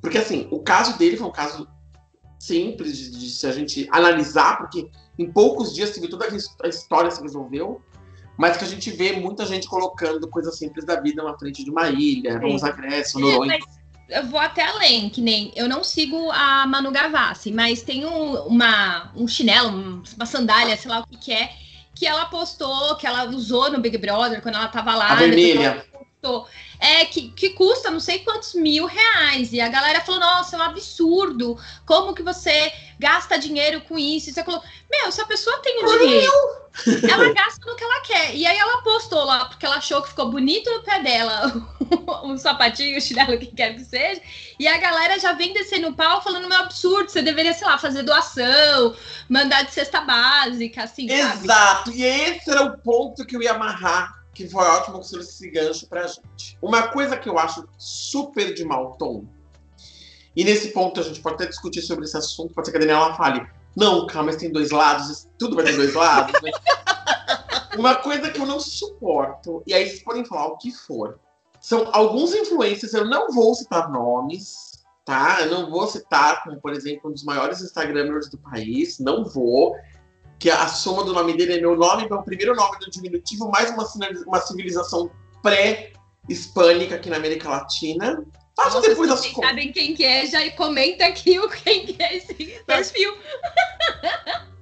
[0.00, 1.68] porque assim, o caso dele foi um caso
[2.40, 6.68] simples de, de, se a gente analisar, porque em poucos dias se viu toda a
[6.68, 7.82] história se resolveu,
[8.38, 11.70] mas que a gente vê muita gente colocando coisas simples da vida na frente de
[11.70, 13.58] uma ilha, vamos à Grécia, Noronha.
[14.08, 18.36] eu vou até além, que nem eu não sigo a Manu Gavassi, mas tem um,
[18.46, 21.50] uma, um chinelo, uma sandália, sei lá o que, que é,
[21.94, 25.10] que ela postou, que ela usou no Big Brother quando ela tava lá.
[25.10, 25.84] A vermelha.
[26.78, 29.52] É que, que custa não sei quantos mil reais.
[29.52, 31.58] E a galera falou: nossa, é um absurdo.
[31.86, 34.28] Como que você gasta dinheiro com isso?
[34.28, 36.32] E você falou: meu, se a pessoa tem o dinheiro,
[37.10, 38.34] ela gasta no que ela quer.
[38.34, 41.52] E aí ela postou lá, porque ela achou que ficou bonito no pé dela
[42.22, 44.20] um sapatinho, um chinelo, o que quer que seja.
[44.58, 47.78] E a galera já vem descendo o pau falando: meu, absurdo, você deveria, sei lá,
[47.78, 48.94] fazer doação,
[49.26, 51.10] mandar de cesta básica, assim.
[51.10, 51.46] Exato.
[51.46, 51.98] Sabe?
[51.98, 55.50] E esse era o ponto que eu ia amarrar que foi ótimo que você esse
[55.50, 56.58] gancho pra gente.
[56.62, 59.26] Uma coisa que eu acho super de mau tom
[60.34, 62.80] E nesse ponto a gente pode até discutir sobre esse assunto, pode ser que a
[62.80, 66.50] Daniela fale, não, calma, mas tem dois lados, tudo vai ter dois lados, né?
[67.76, 71.20] Uma coisa que eu não suporto, e aí vocês podem falar o que for,
[71.60, 75.38] são alguns influencers, eu não vou citar nomes, tá?
[75.42, 79.76] Eu não vou citar, como por exemplo, um dos maiores Instagramers do país, não vou.
[80.40, 83.70] Que a soma do nome dele é meu nome, meu primeiro nome do diminutivo, mais
[83.70, 83.86] uma,
[84.26, 85.10] uma civilização
[85.42, 88.24] pré-hispânica aqui na América Latina.
[88.56, 89.50] Faço Nossa, depois as contas.
[89.50, 92.34] sabem quem que é, já comenta aqui o quem que é esse
[92.66, 93.14] perfil.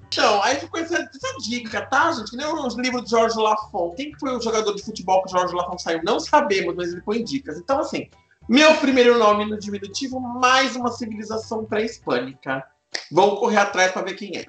[0.09, 2.31] Então, aí ficou essa, essa dica, tá, gente?
[2.31, 3.95] Que nem os livros de Jorge Lafon.
[3.95, 6.01] Quem que foi o jogador de futebol que o Jorge Lafon saiu?
[6.03, 7.57] Não sabemos, mas ele põe dicas.
[7.59, 8.09] Então, assim,
[8.49, 12.65] meu primeiro nome no diminutivo, mais uma civilização pré-hispânica.
[13.13, 14.47] Vamos correr atrás para ver quem é.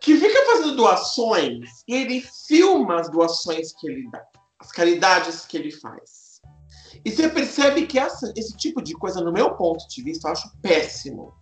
[0.00, 4.24] Que fica fazendo doações e ele filma as doações que ele dá,
[4.58, 6.40] as caridades que ele faz.
[7.04, 10.32] E você percebe que essa, esse tipo de coisa, no meu ponto de vista, eu
[10.32, 11.34] acho péssimo.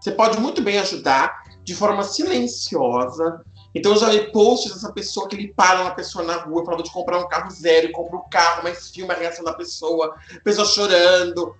[0.00, 3.44] Você pode muito bem ajudar de forma silenciosa.
[3.74, 6.82] Então eu já vi posts dessa pessoa que ele para uma pessoa na rua falando
[6.82, 9.54] de comprar um carro zero e compra o um carro, mas filma a reação da
[9.54, 11.54] pessoa, pessoa chorando.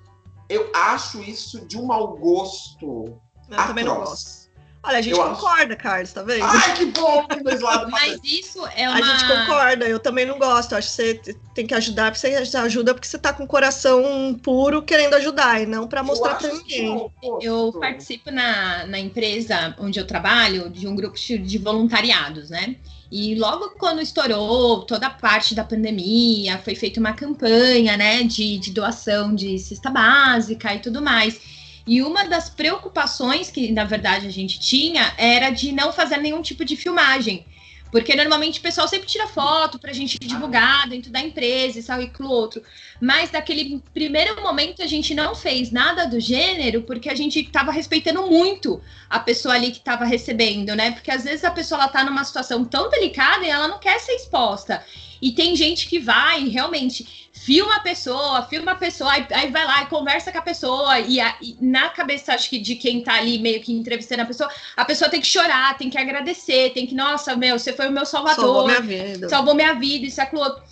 [0.48, 3.04] Eu acho isso de um mau gosto.
[3.48, 3.68] Eu atroz.
[3.68, 4.41] também não gosto.
[4.84, 5.82] Olha, a gente eu concorda, acho.
[5.82, 6.44] Carlos, tá vendo?
[6.44, 7.24] Ai, que bom!
[7.44, 8.98] Dois lados Mas isso é uma...
[8.98, 10.74] A gente concorda, eu também não gosto.
[10.74, 14.38] Acho que você tem que ajudar, porque você ajuda porque você tá com o coração
[14.42, 17.08] puro querendo ajudar, e não para mostrar para ninguém.
[17.40, 22.76] Eu participo na, na empresa onde eu trabalho de um grupo de voluntariados, né?
[23.10, 28.58] E logo quando estourou toda a parte da pandemia, foi feita uma campanha, né, de,
[28.58, 31.61] de doação de cesta básica e tudo mais.
[31.86, 36.42] E uma das preocupações que, na verdade, a gente tinha era de não fazer nenhum
[36.42, 37.44] tipo de filmagem.
[37.92, 41.82] Porque normalmente o pessoal sempre tira foto para a gente divulgar dentro da empresa e
[41.82, 42.62] tal e aquilo outro.
[42.98, 47.70] Mas naquele primeiro momento a gente não fez nada do gênero porque a gente estava
[47.70, 50.92] respeitando muito a pessoa ali que estava recebendo, né?
[50.92, 54.00] Porque às vezes a pessoa ela tá numa situação tão delicada e ela não quer
[54.00, 54.82] ser exposta.
[55.22, 59.64] E tem gente que vai realmente filma a pessoa, filma a pessoa, aí, aí vai
[59.64, 60.98] lá e conversa com a pessoa.
[60.98, 64.26] E, a, e, na cabeça, acho que de quem tá ali meio que entrevistando a
[64.26, 67.88] pessoa, a pessoa tem que chorar, tem que agradecer, tem que, nossa, meu, você foi
[67.88, 68.44] o meu salvador.
[68.44, 69.28] Salvou minha vida.
[69.28, 70.62] Salvou minha vida, isso, aquilo outro.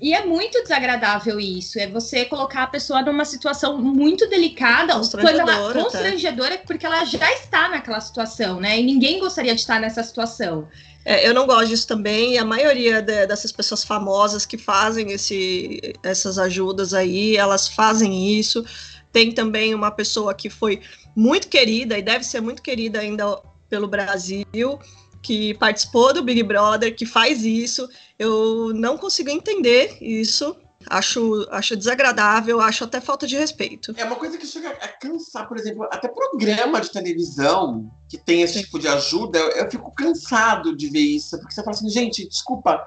[0.00, 5.52] E é muito desagradável isso, é você colocar a pessoa numa situação muito delicada, constrangedora,
[5.52, 8.80] ela, constrangedora porque ela já está naquela situação, né?
[8.80, 10.66] E ninguém gostaria de estar nessa situação.
[11.04, 15.12] É, eu não gosto disso também, e a maioria de, dessas pessoas famosas que fazem
[15.12, 18.64] esse, essas ajudas aí, elas fazem isso.
[19.12, 20.80] Tem também uma pessoa que foi
[21.14, 24.78] muito querida, e deve ser muito querida ainda pelo Brasil,
[25.22, 27.88] que participou do Big Brother, que faz isso.
[28.18, 30.56] Eu não consigo entender isso.
[30.88, 33.92] Acho, acho desagradável, acho até falta de respeito.
[33.98, 38.40] É uma coisa que chega a cansar, por exemplo, até programa de televisão que tem
[38.40, 38.64] esse Sim.
[38.64, 42.26] tipo de ajuda, eu, eu, fico cansado de ver isso, porque você fala assim, gente,
[42.26, 42.82] desculpa,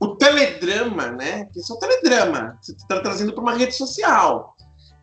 [0.00, 1.46] o teledrama, né?
[1.54, 4.56] Isso é o teledrama, você está trazendo para uma rede social.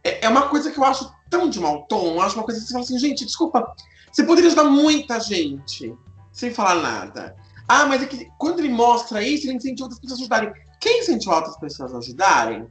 [0.04, 2.60] É, é, uma coisa que eu acho tão de mau tom, eu acho uma coisa
[2.60, 3.76] que você fala assim, gente, desculpa,
[4.12, 5.96] você poderia ajudar muita gente
[6.34, 7.36] sem falar nada.
[7.68, 10.54] Ah, mas é que quando ele mostra isso, ele incentiva outras pessoas a ajudarem.
[10.82, 12.68] Quem incentiva outras pessoas a ajudarem?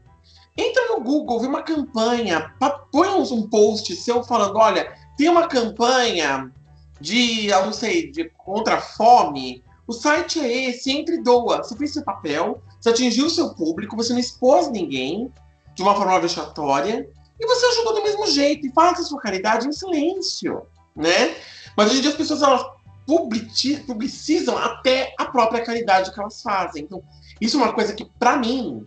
[0.56, 2.52] Entra no Google, vê uma campanha,
[2.90, 6.52] põe um post seu falando: olha, tem uma campanha
[7.00, 9.62] de, eu não sei, de contra a fome.
[9.86, 11.62] O site é esse, entre e doa.
[11.62, 15.32] Você fez seu papel, você atingiu o seu público, você não expôs ninguém
[15.74, 17.08] de uma forma vexatória
[17.40, 18.66] e você ajudou do mesmo jeito.
[18.66, 20.62] E faça a sua caridade em silêncio,
[20.94, 21.34] né?
[21.76, 22.64] Mas hoje em dia as pessoas elas
[23.06, 26.84] publicizam até a própria caridade que elas fazem.
[26.84, 27.02] Então,
[27.40, 28.86] isso é uma coisa que, para mim,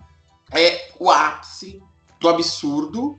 [0.52, 1.82] é o ápice
[2.20, 3.18] do absurdo.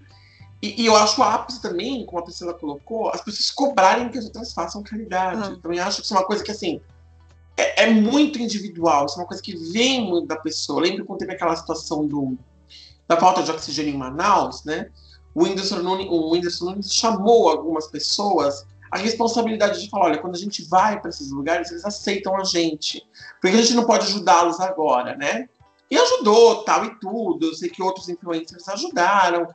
[0.63, 4.19] E, e, eu acho o ápice também, como a Priscila colocou, as pessoas cobrarem que
[4.19, 5.41] as outras façam caridade.
[5.43, 5.51] Ah.
[5.51, 6.81] Eu também acho que isso é uma coisa que, assim,
[7.57, 9.07] é, é, muito individual.
[9.07, 10.81] Isso é uma coisa que vem muito da pessoa.
[10.81, 12.39] Lembra quando teve aquela situação do,
[13.07, 14.91] da falta de oxigênio em Manaus, né?
[15.35, 20.35] O Whindersson Nunes, o Whindersson Nunes chamou algumas pessoas a responsabilidade de falar, olha, quando
[20.35, 23.03] a gente vai para esses lugares, eles aceitam a gente.
[23.40, 25.49] Porque a gente não pode ajudá-los agora, né?
[25.90, 27.46] E ajudou, tal e tudo.
[27.46, 29.49] Eu sei que outros influencers ajudaram.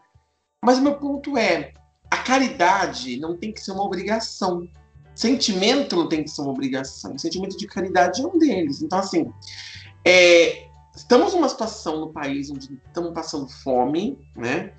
[0.64, 1.74] Mas o meu ponto é,
[2.10, 4.68] a caridade não tem que ser uma obrigação.
[5.16, 7.18] Sentimento não tem que ser uma obrigação.
[7.18, 8.82] Sentimento de caridade é um deles.
[8.82, 9.32] Então, assim,
[10.06, 14.74] é, estamos numa situação no país onde estamos passando fome, né?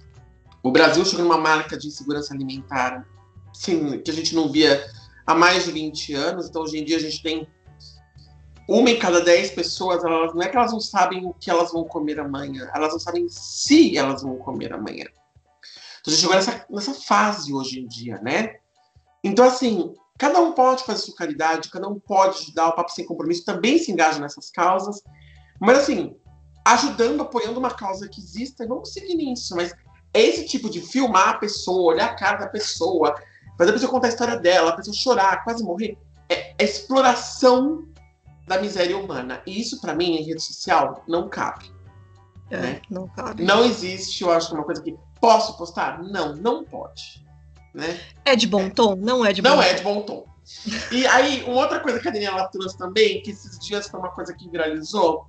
[0.62, 3.06] O Brasil chegou numa marca de insegurança alimentar
[3.52, 4.84] sim, que a gente não via
[5.26, 6.48] há mais de 20 anos.
[6.48, 7.46] Então, hoje em dia, a gente tem
[8.68, 11.72] uma em cada dez pessoas, elas, não é que elas não sabem o que elas
[11.72, 15.04] vão comer amanhã, elas não sabem se elas vão comer amanhã.
[16.00, 18.56] Então a gente chegou nessa, nessa fase hoje em dia, né?
[19.22, 23.04] Então, assim, cada um pode fazer sua caridade, cada um pode ajudar, o Papo Sem
[23.04, 25.02] Compromisso também se engaja nessas causas,
[25.60, 26.16] mas assim,
[26.66, 29.74] ajudando, apoiando uma causa que exista, vamos seguir nisso, mas
[30.14, 33.14] esse tipo de filmar a pessoa, olhar a cara da pessoa,
[33.56, 35.96] fazer a pessoa contar a história dela, a pessoa chorar, quase morrer,
[36.28, 37.84] é, é exploração
[38.46, 39.42] da miséria humana.
[39.46, 41.70] E isso, para mim, em rede social, não cabe.
[42.50, 42.82] É, né?
[42.90, 43.42] Não cabe.
[43.42, 46.02] Não existe, eu acho que é uma coisa que posso postar?
[46.02, 47.24] Não, não pode.
[47.74, 47.98] Né?
[48.24, 48.96] É de bom tom?
[48.96, 49.62] Não é de bom Não tom.
[49.62, 50.26] é de bom tom.
[50.90, 54.10] E aí, uma outra coisa que a Daniela trouxe também, que esses dias foi uma
[54.10, 55.26] coisa que viralizou,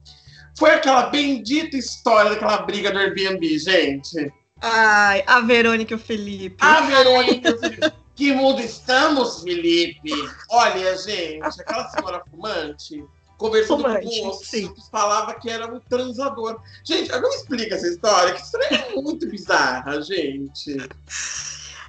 [0.57, 4.33] foi aquela bendita história daquela briga do Airbnb, gente.
[4.59, 6.57] Ai, a Verônica e o Felipe.
[6.59, 7.93] A Verônica e o Felipe.
[8.15, 10.11] Que mundo estamos, Felipe?
[10.49, 13.03] Olha, gente, aquela senhora fumante
[13.43, 14.73] conversando Fumante, com o sim.
[14.73, 16.61] que falava que era um transador.
[16.83, 20.77] Gente, não me explica essa história, que história é muito bizarra, gente.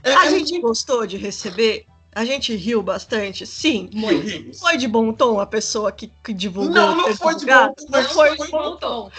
[0.03, 1.87] É, A é gente muito gostou de receber?
[2.13, 3.47] A gente riu bastante?
[3.47, 3.89] Sim.
[3.95, 4.55] horrível.
[4.55, 6.75] Foi de bom tom a pessoa que, que divulgou?
[6.75, 9.11] Não, não foi de bom tom, Não foi foi de bom tom.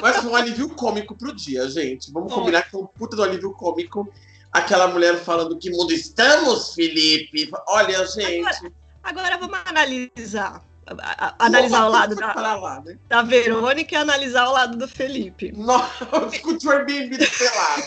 [0.00, 2.10] Mas foi um alívio cômico pro dia, gente.
[2.10, 2.40] Vamos Foi.
[2.40, 4.12] combinar que é um puta do alívio cômico.
[4.52, 7.50] Aquela mulher falando que mundo estamos, Felipe.
[7.68, 8.72] Olha, gente.
[9.02, 10.62] Agora vamos analisar.
[10.86, 12.98] A- a- Analisar o lado da, lá, né?
[13.08, 15.52] da Verônica e analisar o lado do Felipe.
[15.52, 17.86] Nossa, discute o Airbnb dos pelados.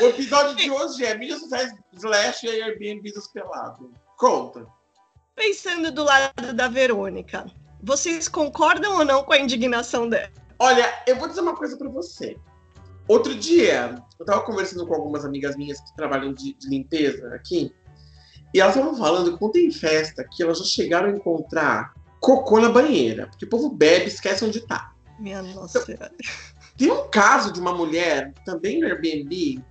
[0.00, 3.88] o episódio de hoje é mídias sociais slash e Airbnb dos pelados.
[4.16, 4.66] Conta.
[5.34, 7.46] Pensando do lado da Verônica,
[7.82, 10.30] vocês concordam ou não com a indignação dela?
[10.58, 12.36] Olha, eu vou dizer uma coisa pra você.
[13.08, 17.72] Outro dia, eu tava conversando com algumas amigas minhas que trabalham de, de limpeza aqui,
[18.54, 22.60] e elas estavam falando que quando tem festa que elas já chegaram a encontrar cocô
[22.60, 24.92] na banheira, porque o povo bebe e esquece onde tá.
[25.18, 26.12] Minha nossa senhora.
[26.76, 29.62] Tem um caso de uma mulher, também no Airbnb,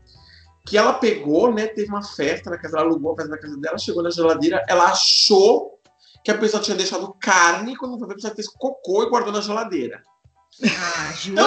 [0.65, 1.67] que ela pegou, né?
[1.67, 4.63] Teve uma festa na casa, ela alugou a festa na casa dela, chegou na geladeira,
[4.67, 5.79] ela achou
[6.23, 9.33] que a pessoa tinha deixado carne, quando foi ver, a pessoa fez cocô e guardou
[9.33, 10.03] na geladeira.
[10.63, 11.41] Ah, jura?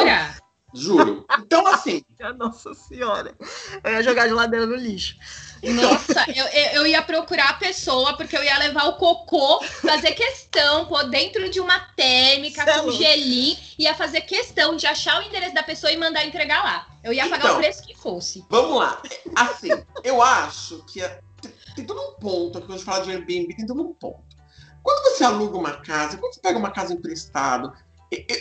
[0.74, 1.24] Juro.
[1.38, 2.02] Então, assim,
[2.37, 3.34] nossa senhora.
[3.82, 5.16] Eu ia jogar a geladeira no lixo.
[5.62, 10.84] Nossa, eu, eu, ia procurar a pessoa, porque eu ia levar o cocô, fazer questão,
[10.87, 15.54] pôr dentro de uma térmica é com gelim, ia fazer questão de achar o endereço
[15.54, 16.87] da pessoa e mandar entregar lá.
[17.02, 17.56] Eu ia pagar Então.
[17.56, 18.44] o preço que fosse.
[18.50, 19.00] vamos lá.
[19.34, 19.68] Assim,
[20.02, 23.10] eu acho que é- tem, tem todo um ponto, aqui quando a gente fala de
[23.12, 24.34] Airbnb, tem todo um ponto.
[24.82, 27.72] Quando você aluga uma casa, quando você pega uma casa emprestada,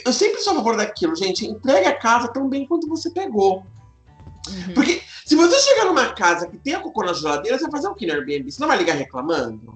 [0.06, 1.46] eu, sempre sou a favor daquilo, gente.
[1.46, 3.66] Entregue a casa tão bem quanto você pegou.
[4.48, 4.74] Uhum.
[4.74, 7.88] Porque se você chegar numa casa que tem a cocô na geladeira, você vai fazer
[7.88, 8.52] o que no Airbnb?
[8.52, 9.74] Você não vai ligar reclamando?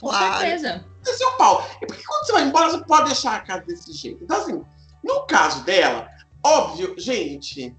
[0.00, 0.38] Com Claro.
[0.40, 0.84] certeza.
[1.06, 1.66] é seu pau.
[1.80, 4.22] E porque quando você vai embora, você pode deixar a casa desse jeito.
[4.24, 4.62] Então, assim,
[5.02, 6.06] no caso dela,
[6.44, 7.74] óbvio, gente,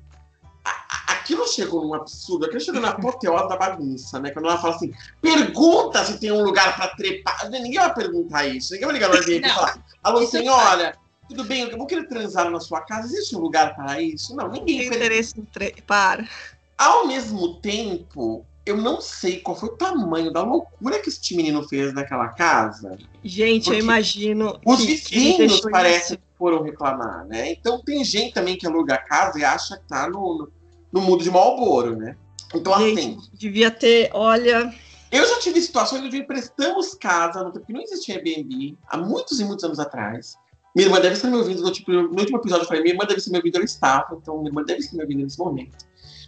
[0.66, 4.32] a- a- aquilo chegou num absurdo, aquilo chegou na apoteose da bagunça, né?
[4.32, 7.50] Quando ela fala assim, pergunta se tem um lugar pra trepar.
[7.50, 8.74] Ninguém vai perguntar isso.
[8.74, 10.96] Ninguém vai ligar no Airbnb e falar, alô, Isso senhora,
[11.30, 13.08] tudo bem, eu vou querer transar na sua casa.
[13.08, 14.36] Existe um lugar para isso?
[14.36, 15.76] Não, ninguém Tem interesse em tre...
[15.86, 16.28] Para.
[16.76, 21.68] Ao mesmo tempo, eu não sei qual foi o tamanho da loucura que este menino
[21.68, 22.98] fez naquela casa.
[23.24, 24.60] Gente, Porque eu imagino.
[24.66, 26.18] Os vizinhos deixou parece isso.
[26.18, 27.52] que foram reclamar, né?
[27.52, 30.50] Então tem gente também que aluga a casa e acha que tá no,
[30.92, 32.16] no, mundo de Malboro, né?
[32.56, 34.74] Então, assim, Gente, devia ter, olha.
[35.12, 39.40] eu já tive situações onde emprestamos casa, no tempo que não existia Airbnb, há muitos
[39.40, 40.36] e muitos anos atrás.
[40.76, 43.06] Minha irmã deve estar me ouvindo, no, tipo, no último episódio eu falei, minha irmã
[43.06, 45.78] deve estar me ouvindo, eu estava, então minha irmã deve estar me ouvindo nesse momento.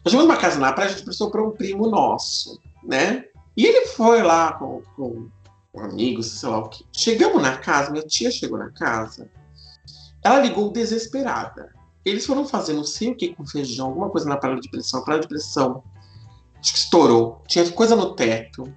[0.03, 3.25] Nós tivemos uma casa na praia, a gente prestou para um primo nosso, né?
[3.55, 5.29] E ele foi lá com, com
[5.73, 6.85] um amigo, sei lá o que.
[6.91, 9.29] Chegamos na casa, minha tia chegou na casa,
[10.23, 11.73] ela ligou desesperada.
[12.03, 15.01] Eles foram fazer não sei o que com feijão, alguma coisa na panela de pressão,
[15.01, 15.83] a panela de pressão
[16.61, 18.71] acho que estourou, tinha coisa no teto.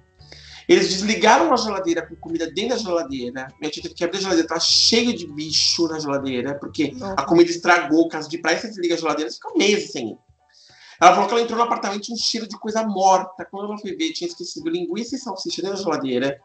[0.67, 3.47] Eles desligaram a geladeira com comida dentro da geladeira.
[3.59, 7.23] Minha tia teve que abrir a geladeira, tá cheio de bicho na geladeira, porque a
[7.23, 10.17] comida estragou, casa de praia, você desliga a geladeira, você fica meses sem ir.
[10.99, 13.45] Ela falou que ela entrou no apartamento um cheiro de coisa morta.
[13.45, 16.39] Quando ela foi ver, tinha esquecido linguiça e salsicha dentro da geladeira.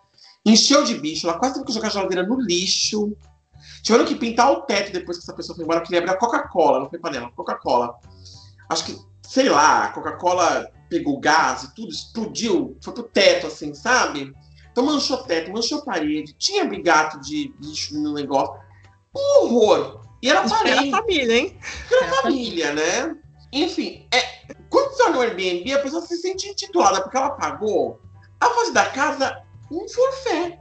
[0.44, 3.16] Encheu de bicho, ela quase teve que jogar a geladeira no lixo.
[3.82, 6.18] Tiveram que pintar o teto depois que essa pessoa foi embora, que ele abriu a
[6.18, 7.94] Coca-Cola, não foi panela, Coca-Cola.
[8.68, 13.72] Acho que, sei lá, a Coca-Cola pegou gás e tudo, explodiu, foi pro teto, assim,
[13.72, 14.34] sabe?
[14.70, 18.54] Então manchou teto, manchou parede, tinha brigato de lixo no negócio.
[19.16, 20.02] Um horror.
[20.22, 21.58] E era Era parede família, hein?
[21.90, 23.16] era família, né?
[23.52, 28.00] Enfim, é, quando você olha no Airbnb, a pessoa se sente intitulada porque ela pagou
[28.38, 30.58] a fazer da casa um forfé.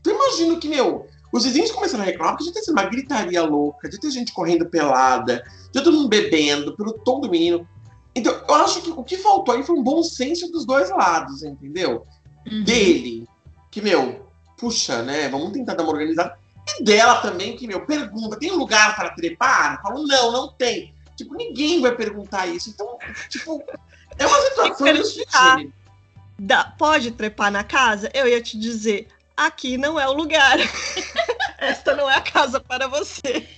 [0.00, 3.42] Então imagino que, meu, os vizinhos começaram a reclamar porque já tem sido uma gritaria
[3.42, 7.66] louca, de ter gente correndo pelada, de todo mundo bebendo, pelo tom do menino.
[8.14, 11.42] Então, eu acho que o que faltou aí foi um bom senso dos dois lados,
[11.42, 12.06] entendeu?
[12.50, 12.62] Uhum.
[12.62, 13.26] Dele,
[13.70, 15.28] que, meu, puxa, né?
[15.28, 16.38] Vamos tentar dar uma organizada.
[16.68, 19.76] E dela também, que, meu, pergunta: tem lugar para trepar?
[19.76, 20.94] Eu falo, não, não tem.
[21.16, 22.70] Tipo, ninguém vai perguntar isso.
[22.70, 22.98] Então,
[23.28, 23.62] tipo,
[24.18, 24.86] é uma situação.
[26.38, 28.10] Dá- pode trepar na casa?
[28.12, 30.58] Eu ia te dizer, aqui não é o lugar.
[31.58, 33.48] Esta não é a casa para você.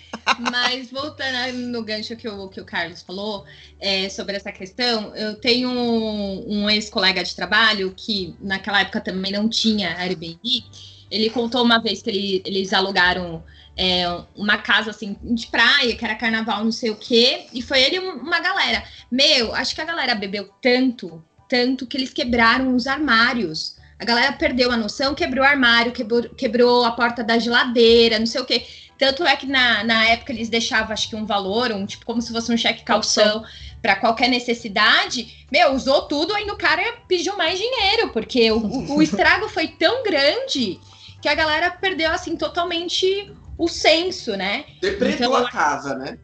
[0.51, 3.45] Mas voltando no gancho que o, que o Carlos falou
[3.81, 9.33] é, sobre essa questão, eu tenho um, um ex-colega de trabalho que naquela época também
[9.33, 10.65] não tinha Airbnb.
[11.11, 13.45] Ele contou uma vez que ele- eles alugaram
[13.77, 14.05] é,
[14.37, 17.97] uma casa assim de praia, que era carnaval, não sei o quê, e foi ele
[17.97, 18.85] e uma galera.
[19.11, 23.77] Meu, acho que a galera bebeu tanto, tanto que eles quebraram os armários.
[23.99, 28.27] A galera perdeu a noção, quebrou o armário, quebrou, quebrou a porta da geladeira, não
[28.27, 28.65] sei o quê.
[29.05, 32.23] Tanto é que na, na época eles deixavam, acho que um valor, um tipo como
[32.23, 33.45] se fosse um cheque calção
[33.83, 35.45] para qualquer necessidade.
[35.53, 39.69] Meu, usou tudo, aí o cara pediu mais dinheiro, porque o, o- o estrago foi
[39.69, 40.81] tão grande
[41.21, 44.65] que a galera perdeu assim totalmente o senso, né?
[44.81, 46.19] Depredou Então, a casa, né?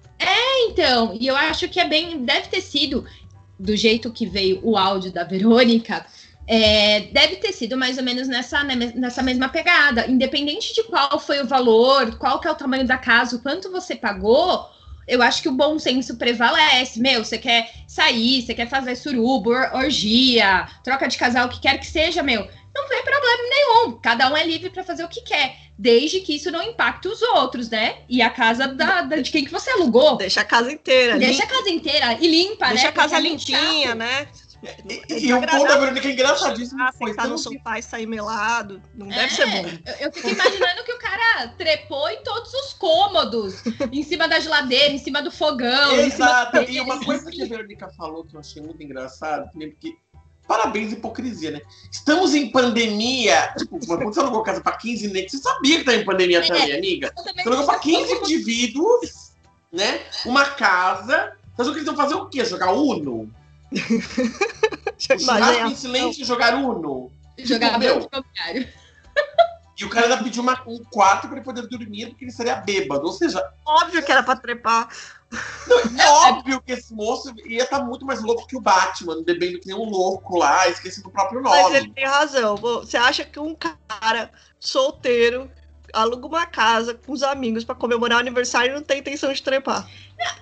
[0.70, 2.24] Então, e eu acho que é bem.
[2.24, 3.04] Deve ter sido,
[3.58, 6.06] do jeito que veio o áudio da Verônica,
[6.52, 10.06] é, deve ter sido mais ou menos nessa, né, nessa mesma pegada.
[10.10, 13.70] Independente de qual foi o valor, qual que é o tamanho da casa, o quanto
[13.70, 14.68] você pagou,
[15.06, 16.98] eu acho que o bom senso prevalece.
[16.98, 21.60] Meu, você quer sair, você quer fazer surubo, or- orgia, troca de casal, o que
[21.60, 22.44] quer que seja, meu.
[22.74, 24.00] Não tem problema nenhum.
[24.00, 27.22] Cada um é livre para fazer o que quer, desde que isso não impacte os
[27.22, 27.98] outros, né?
[28.08, 30.16] E a casa da- da- de quem que você alugou.
[30.16, 31.16] Deixa a casa inteira.
[31.16, 32.88] Deixa lim- a casa inteira e limpa, deixa né?
[32.88, 34.26] a casa Porque limpinha, né?
[35.08, 36.82] E, e o ponto da Verônica é engraçadíssimo.
[36.82, 38.82] Ah, Foi sentar tão no sofá e sair melado.
[38.94, 39.64] Não deve É, ser bom.
[39.86, 44.38] Eu, eu fico imaginando que o cara trepou em todos os cômodos, em cima da
[44.38, 46.64] geladeira, em cima do fogão, em cima Exato.
[46.64, 46.70] do...
[46.70, 49.96] E uma coisa que a Verônica falou que eu achei muito engraçado, também porque.
[50.46, 51.60] Parabéns, hipocrisia, né?
[51.92, 53.54] Estamos em pandemia.
[53.56, 56.42] Tipo, quando você alugou casa pra 15 negros, você sabia que tá em pandemia É.
[56.42, 57.12] também, amiga?
[57.14, 59.30] Também Você alugou pra não 15 sei indivíduos,
[59.72, 60.00] né?
[60.26, 61.34] Uma casa.
[61.54, 62.44] Você achou que eles vão fazer o quê?
[62.44, 63.30] Jogar Uno?
[63.72, 67.10] Mas churrasco é, em silêncio e jogar Uno?
[67.38, 68.08] Jogar Meu.
[69.78, 72.56] E o cara ainda pediu uma- um quarto pra ele poder dormir porque ele seria
[72.56, 73.06] bêbado.
[73.06, 74.88] Ou seja, óbvio que era pra trepar.
[75.98, 79.68] é óbvio que esse moço ia estar muito mais louco que o Batman, bebendo que
[79.68, 81.76] nem um louco lá, esquecendo o próprio Mas nome.
[81.78, 82.56] ele tem razão.
[82.56, 85.50] Você acha que um cara solteiro
[85.94, 89.42] aluga uma casa com os amigos pra comemorar o aniversário e não tem intenção de
[89.42, 89.88] trepar?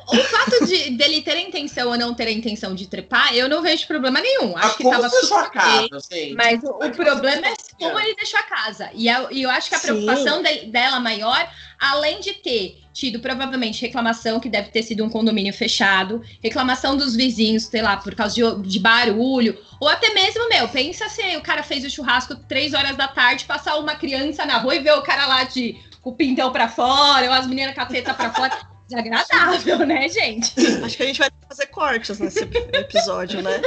[0.09, 3.49] O fato de, dele ter a intenção ou não ter a intenção de trepar, eu
[3.49, 4.53] não vejo problema nenhum.
[4.55, 6.35] Mas Acho que como deixou a casa, gente?
[6.35, 8.91] Mas o, é o problema é como ele deixou a casa.
[8.95, 13.21] E eu, e eu acho que a preocupação de- dela maior, além de ter tido
[13.21, 18.15] provavelmente reclamação, que deve ter sido um condomínio fechado, reclamação dos vizinhos, sei lá, por
[18.15, 22.35] causa de, de barulho, ou até mesmo, meu, pensa se o cara fez o churrasco
[22.49, 25.77] três horas da tarde, passar uma criança na rua e ver o cara lá de
[26.01, 28.59] com o pintão pra fora, ou as meninas com a teta pra fora.
[28.89, 30.55] Desagradável, né, gente?
[30.83, 33.61] Acho que a gente vai ter que fazer cortes nesse episódio, né?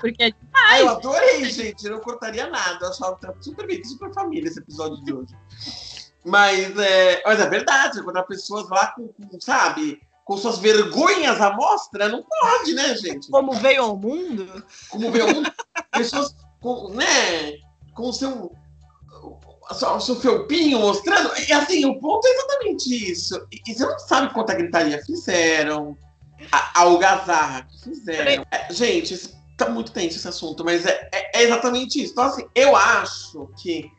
[0.00, 1.86] Porque Ah, eu adorei, gente.
[1.86, 2.84] Eu não cortaria nada.
[2.84, 5.34] Eu achava que super bem, super família esse episódio de hoje.
[6.24, 11.40] Mas é, mas é verdade, você encontrar pessoas lá com, com, sabe, com suas vergonhas
[11.40, 13.30] à mostra, não pode, né, gente?
[13.30, 15.42] Como veio ao mundo, Como ver um,
[15.90, 17.54] pessoas com, né,
[17.94, 18.52] com o seu,
[19.70, 21.30] o seu, o felpinho mostrando.
[21.48, 23.46] E assim, o ponto é exatamente isso.
[23.52, 25.96] E, e você não sabe quanta gritaria fizeram,
[26.52, 28.44] a, a algazarra que fizeram.
[28.50, 29.16] É, gente,
[29.56, 32.12] tá muito tenso esse assunto, mas é, é- é exatamente isso.
[32.12, 33.90] Então, assim, eu acho que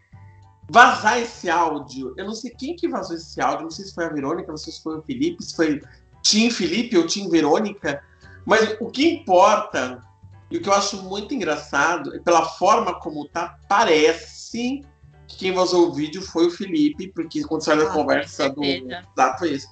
[0.69, 4.05] vazar esse áudio, eu não sei quem que vazou esse áudio, não sei se foi
[4.05, 5.82] a Verônica, não sei se foi o Felipe, se foi
[6.21, 8.03] Tim Felipe ou Tim Verônica,
[8.45, 10.03] mas o que importa
[10.49, 14.84] e o que eu acho muito engraçado, pela forma como tá, parece
[15.29, 18.49] que quem vazou o vídeo foi o Felipe, porque quando você olha a Ah, conversa
[18.49, 18.61] do.
[18.61, 19.67] WhatsApp foi isso.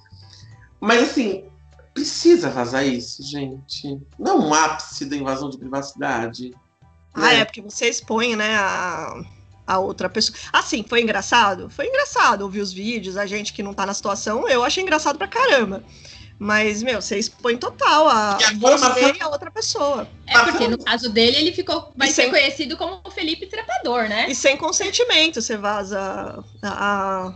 [0.80, 1.44] Mas assim,
[1.92, 3.98] precisa vazar isso, gente.
[4.18, 6.54] Não é um ápice da invasão de privacidade.
[7.14, 7.40] ah, né?
[7.40, 9.20] é porque você expõe, né, a,
[9.66, 10.38] a outra pessoa.
[10.52, 11.68] Assim, foi engraçado?
[11.68, 15.18] Foi engraçado ouvir os vídeos, a gente que não tá na situação, eu achei engraçado
[15.18, 15.82] pra caramba.
[16.38, 20.06] Mas, meu, você expõe total a você e a outra pessoa.
[20.26, 23.46] É porque no caso dele, ele ficou, vai E ser sem- conhecido como o Felipe
[23.46, 24.30] Trepador, né?
[24.30, 25.98] E sem consentimento, você vaza
[26.62, 27.34] a, a-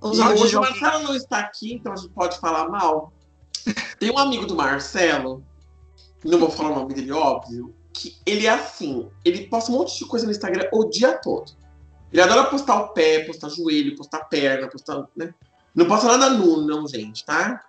[0.00, 0.60] os E áudios hoje de o.
[0.60, 3.12] Marcelo não está aqui, então a gente pode falar mal.
[4.00, 5.44] Tem um amigo do Marcelo,
[6.24, 9.98] não vou falar o nome dele, óbvio, que ele é assim, ele posta um monte
[9.98, 11.52] de coisa no Instagram o dia todo.
[12.10, 15.04] Ele adora postar o pé, postar joelho, postar perna, postar.
[15.14, 15.34] Né?
[15.74, 17.62] Não posta nada nu, não, gente, tá?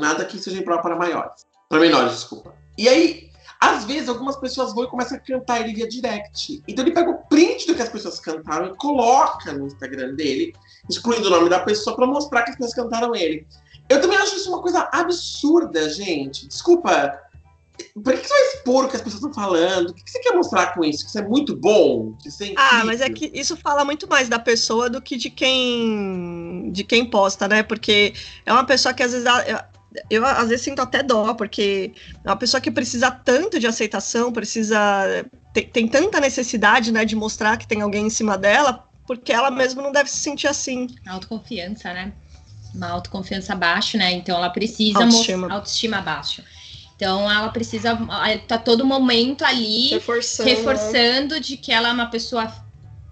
[0.00, 1.44] Nada que seja impróprio para maiores.
[1.68, 2.54] Para menores, desculpa.
[2.78, 3.30] E aí,
[3.60, 6.62] Às vezes, algumas pessoas vão e começam a cantar ele via direct.
[6.66, 10.54] Então ele pega o print do que as pessoas cantaram e coloca no Instagram dele,
[10.88, 13.46] excluindo o nome da pessoa, para mostrar que as pessoas cantaram ele.
[13.86, 16.48] Eu também acho isso uma coisa absurda, gente.
[16.48, 17.20] Desculpa.
[17.82, 19.90] Por que você vai expor o que as pessoas estão falando?
[19.90, 21.04] O que você quer mostrar com isso?
[21.04, 22.12] Que isso é muito bom?
[22.20, 25.16] Que isso é ah, mas é que isso fala muito mais da pessoa do que
[25.16, 27.62] de quem de quem posta, né?
[27.62, 28.14] Porque
[28.44, 29.26] é uma pessoa que às vezes
[30.08, 31.92] eu às vezes sinto até dó, porque
[32.24, 34.78] é uma pessoa que precisa tanto de aceitação, precisa.
[35.52, 39.50] tem, tem tanta necessidade, né, de mostrar que tem alguém em cima dela, porque ela
[39.50, 40.86] mesma não deve se sentir assim.
[41.06, 42.12] Autoconfiança, né?
[42.74, 44.12] Uma autoconfiança baixa, né?
[44.12, 46.44] Então ela precisa autoestima, autoestima baixa.
[47.00, 47.98] Então ela precisa
[48.46, 52.54] tá todo momento ali reforçando, reforçando de que ela é uma pessoa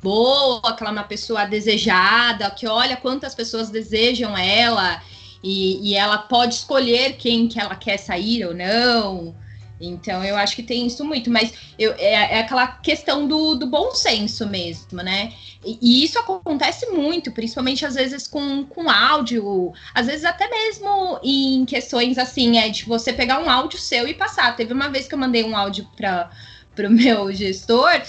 [0.02, 5.02] boa, que ela é uma pessoa desejada, que olha quantas pessoas desejam ela
[5.42, 9.34] e, e ela pode escolher quem que ela quer sair ou não.
[9.80, 13.66] Então, eu acho que tem isso muito, mas eu, é, é, aquela questão do, do
[13.66, 15.32] bom senso mesmo, né?
[15.64, 21.20] E, e, isso acontece muito, principalmente às vezes com, com áudio, às vezes até mesmo
[21.22, 24.56] em questões assim, é de você pegar um áudio seu e passar.
[24.56, 26.30] Teve uma vez que eu mandei um áudio para
[26.78, 28.02] o meu gestor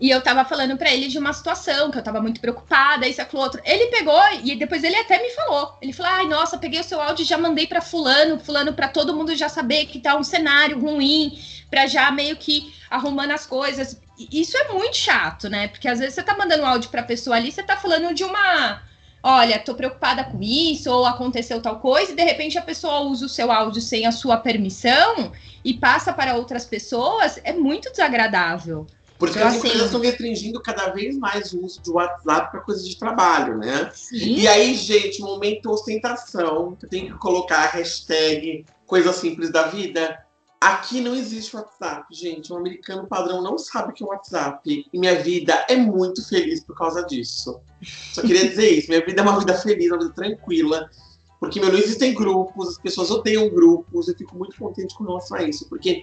[0.00, 3.22] e eu tava falando para ele de uma situação que eu tava muito preocupada, isso,
[3.22, 3.60] aquilo, outro.
[3.64, 5.78] Ele pegou e depois ele até me falou.
[5.80, 8.88] Ele falou: ai, nossa, peguei o seu áudio e já mandei para Fulano, Fulano, para
[8.88, 11.38] todo mundo já saber que tá um cenário ruim,
[11.70, 14.00] para já meio que arrumando as coisas.
[14.32, 15.68] Isso é muito chato, né?
[15.68, 18.24] Porque às vezes você tá mandando um áudio pra pessoa ali, você tá falando de
[18.24, 18.82] uma.
[19.22, 23.24] Olha, tô preocupada com isso, ou aconteceu tal coisa, e de repente a pessoa usa
[23.24, 25.32] o seu áudio sem a sua permissão
[25.64, 28.86] e passa para outras pessoas, é muito desagradável.
[29.18, 32.60] Porque então, as empresas assim, estão restringindo cada vez mais o uso de WhatsApp para
[32.60, 33.90] coisas de trabalho, né?
[33.94, 34.16] Sim.
[34.16, 40.18] E aí, gente, momento ostentação, eu tenho que colocar a hashtag coisa simples da vida.
[40.60, 42.52] Aqui não existe WhatsApp, gente.
[42.52, 44.86] Um americano padrão não sabe o que é WhatsApp.
[44.92, 47.60] E minha vida é muito feliz por causa disso.
[48.12, 48.88] Só queria dizer isso.
[48.88, 50.88] Minha vida é uma vida feliz, uma vida tranquila.
[51.38, 54.08] Porque, meu, não existem grupos, as pessoas odeiam grupos.
[54.08, 55.68] Eu fico muito contente com relação a isso.
[55.68, 56.02] Porque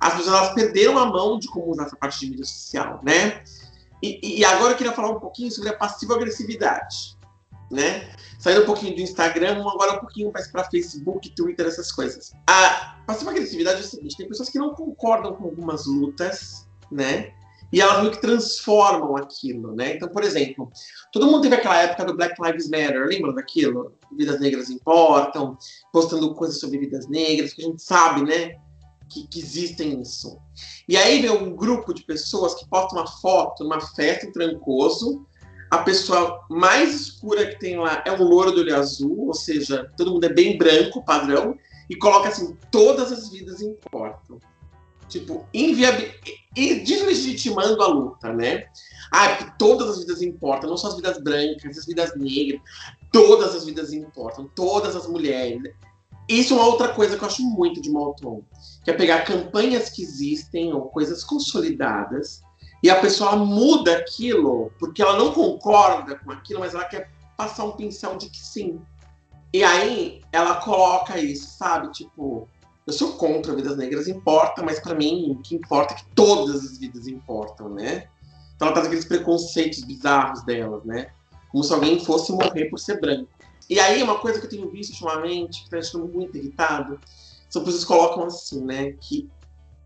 [0.00, 3.42] as pessoas elas perderam a mão de como usar essa parte de mídia social, né?
[4.02, 7.16] E, e agora eu queria falar um pouquinho sobre a passiva agressividade,
[7.70, 8.08] né?
[8.38, 12.32] Saindo um pouquinho do Instagram, agora um pouquinho mais para Facebook, Twitter, essas coisas.
[12.46, 17.32] A passiva agressividade é o seguinte: tem pessoas que não concordam com algumas lutas, né?
[17.70, 19.96] E elas meio que transformam aquilo, né?
[19.96, 20.70] Então, por exemplo,
[21.12, 23.92] todo mundo teve aquela época do Black Lives Matter, lembra daquilo?
[24.16, 25.58] Vidas negras importam,
[25.92, 28.56] postando coisas sobre vidas negras, que a gente sabe, né?
[29.08, 30.38] Que, que existem isso.
[30.88, 35.26] E aí vem um grupo de pessoas que postam uma foto numa festa em Trancoso.
[35.70, 39.90] A pessoa mais escura que tem lá é um louro do olho azul, ou seja,
[39.96, 41.56] todo mundo é bem branco, padrão,
[41.90, 44.38] e coloca assim: todas as vidas importam.
[45.08, 46.10] Tipo, inviabil...
[46.54, 48.66] deslegitimando a luta, né?
[49.10, 52.60] Ah, porque todas as vidas importam, não só as vidas brancas, as vidas negras,
[53.10, 55.74] todas as vidas importam, todas as mulheres.
[56.28, 58.42] Isso é uma outra coisa que eu acho muito de Malton,
[58.84, 62.42] que é pegar campanhas que existem ou coisas consolidadas
[62.82, 67.64] e a pessoa muda aquilo porque ela não concorda com aquilo, mas ela quer passar
[67.64, 68.80] um pincel de que sim.
[69.52, 71.90] E aí ela coloca isso, sabe?
[71.92, 72.46] Tipo,
[72.86, 76.64] eu sou contra vidas negras, importa, mas para mim o que importa é que todas
[76.64, 78.08] as vidas importam, né?
[78.54, 81.10] Então ela traz aqueles preconceitos bizarros delas, né?
[81.50, 83.30] Como se alguém fosse morrer por ser branco.
[83.68, 86.98] E aí, uma coisa que eu tenho visto ultimamente, que está deixando muito irritado,
[87.50, 88.92] são pessoas que colocam assim, né?
[89.00, 89.28] Que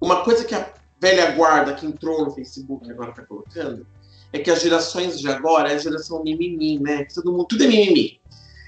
[0.01, 3.87] uma coisa que a velha guarda que entrou no Facebook agora está colocando
[4.33, 7.05] é que as gerações de agora é a geração mimimi, né?
[7.05, 8.21] Que todo mundo, tudo é mimimi.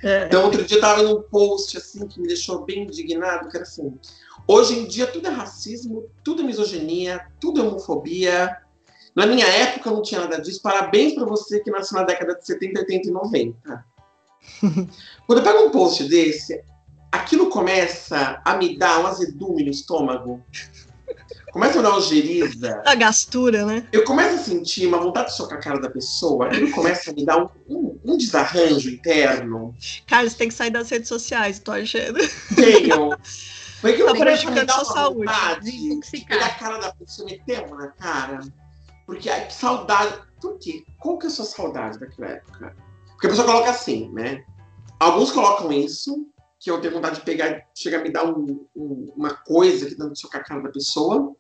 [0.03, 0.27] É.
[0.27, 3.65] Então, outro dia eu tava num post assim que me deixou bem indignado, que era
[3.65, 3.99] assim:
[4.47, 8.57] hoje em dia tudo é racismo, tudo é misoginia, tudo é homofobia.
[9.15, 10.61] Na minha época não tinha nada disso.
[10.61, 13.85] Parabéns para você que nasceu na década de 70, 80 e 90.
[15.27, 16.63] Quando eu pego um post desse,
[17.11, 20.43] aquilo começa a me dar um azedume no estômago.
[21.53, 22.83] Começa a me dar uma geriza.
[22.85, 23.87] A gastura, né?
[23.93, 26.47] Eu começo a sentir uma vontade de socar a cara da pessoa.
[26.47, 29.75] Aquilo começa a me dar um, um, um desarranjo interno.
[30.07, 32.19] Carlos, tem que sair das redes sociais, tô achando.
[32.57, 33.17] Tenho.
[33.81, 35.33] Porque eu tá prejudicando a sua saúde.
[35.63, 38.41] De pegar a cara da pessoa, meter na cara.
[39.07, 40.15] Porque, ai, que saudade.
[40.41, 40.83] Por quê?
[40.99, 42.75] Qual que é a sua saudade daquela época?
[43.25, 44.45] Porque a pessoa coloca assim, né?
[45.01, 46.27] Alguns colocam isso,
[46.61, 49.99] que eu tenho vontade de pegar, chegar a me dar um, um, uma coisa que
[49.99, 51.35] no seu a cara da pessoa.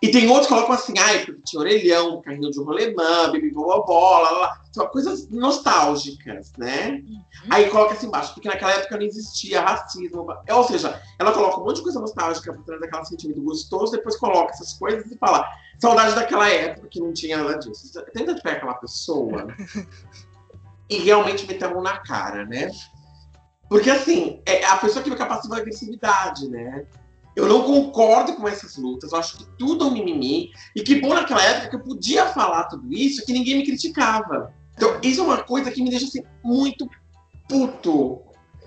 [0.00, 4.30] E tem outros que colocam assim, ai, porque tinha orelhão, carrinho de rolemã, bibi bola,
[4.30, 7.02] lá, lá, coisas nostálgicas, né?
[7.04, 7.22] Uhum.
[7.50, 10.24] Aí coloca assim embaixo, porque naquela época não existia racismo.
[10.48, 14.16] Ou seja, ela coloca um monte de coisa nostálgica por trás daquele sentimento gostoso, depois
[14.16, 15.44] coloca essas coisas e fala,
[15.80, 18.00] saudade daquela época que não tinha nada disso.
[18.14, 19.48] Tenta pegar aquela pessoa
[20.90, 22.70] e realmente meter a mão na cara, né?
[23.68, 26.84] Porque assim, é a pessoa que fica passiva agressividade, né?
[27.36, 30.50] Eu não concordo com essas lutas, eu acho que tudo é um mimimi.
[30.74, 34.52] E que bom naquela época que eu podia falar tudo isso que ninguém me criticava.
[34.74, 36.88] Então, isso é uma coisa que me deixa assim, muito
[37.48, 38.20] puto.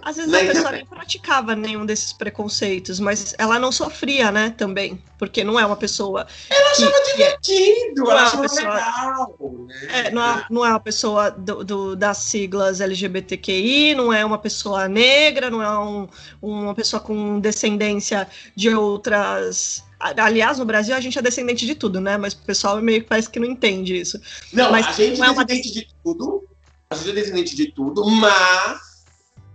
[0.06, 0.74] Às vezes a pessoa internet.
[0.74, 5.02] nem praticava nenhum desses preconceitos, mas ela não sofria, né, também.
[5.18, 6.28] Porque não é uma pessoa.
[6.50, 9.38] Ela que, achava divertido, ela é achava pessoa, legal.
[9.66, 9.76] Né?
[9.88, 14.38] É, não, é, não é uma pessoa do, do, das siglas LGBTQI, não é uma
[14.38, 16.08] pessoa negra, não é um,
[16.42, 19.84] uma pessoa com descendência de outras.
[20.00, 22.18] Aliás, no Brasil a gente é descendente de tudo, né?
[22.18, 24.20] Mas o pessoal meio que parece que não entende isso.
[24.52, 26.44] Não, mas a gente é, é descendente de tudo.
[26.90, 28.93] A gente é descendente de tudo, mas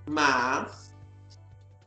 [0.09, 0.89] mas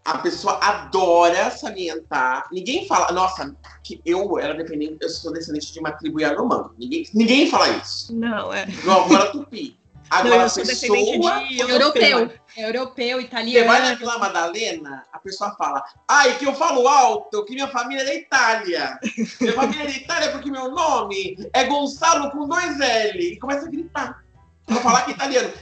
[0.04, 2.48] a pessoa adora salientar.
[2.52, 6.70] Ninguém fala, nossa, que eu era dependente, eu sou descendente de uma tribo Yanomami.
[6.78, 8.16] Ninguém, ninguém fala isso.
[8.16, 8.66] Não, é.
[8.84, 9.78] Meu avô era tupi.
[10.10, 11.48] Agora, Não, a pessoa.
[11.48, 12.32] De europeu.
[12.58, 13.60] Europeu, italiano.
[13.60, 17.70] Você vai na Vila Madalena, a pessoa fala, ai, que eu falo alto, que minha
[17.70, 19.00] família é da Itália.
[19.40, 23.24] Minha família é da Itália porque meu nome é Gonçalo com dois L.
[23.24, 24.22] E começa a gritar.
[24.66, 25.54] Pra falar que é italiano.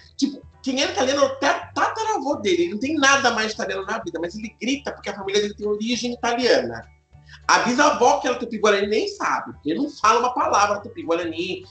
[0.62, 1.36] Quem era italiano é o
[1.74, 2.64] tataravô dele.
[2.64, 5.54] Ele não tem nada mais italiano na vida, mas ele grita porque a família dele
[5.54, 6.86] tem origem italiana.
[7.48, 11.64] A bisavó que era tupi-guarani nem sabe, porque ele não fala uma palavra tupi-guarani.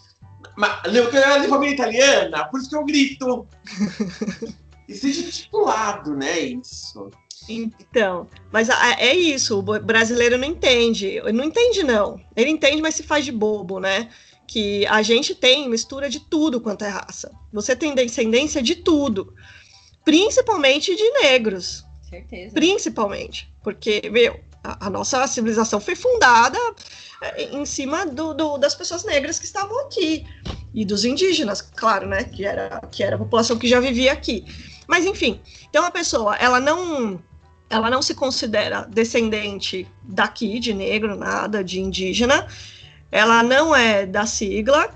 [0.57, 3.47] Mas eu era de família italiana, por isso que eu grito.
[4.89, 6.39] e seja titulado, né?
[6.41, 7.11] Isso.
[7.49, 11.21] Então, mas é isso, o brasileiro não entende.
[11.33, 12.21] Não entende, não.
[12.37, 14.09] Ele entende, mas se faz de bobo, né?
[14.49, 17.31] Que a gente tem mistura de tudo quanto é raça.
[17.53, 19.35] Você tem descendência de tudo,
[20.05, 21.85] principalmente de negros.
[22.09, 22.55] Certeza.
[22.55, 23.53] Principalmente.
[23.63, 26.59] Porque, meu, a, a nossa civilização foi fundada
[27.21, 30.27] é, em cima do, do, das pessoas negras que estavam aqui.
[30.73, 32.25] E dos indígenas, claro, né?
[32.25, 34.47] Que era, que era a população que já vivia aqui.
[34.87, 37.23] Mas, enfim, então a pessoa, ela não.
[37.71, 42.49] Ela não se considera descendente daqui, de negro, nada, de indígena,
[43.11, 44.91] ela não é da sigla,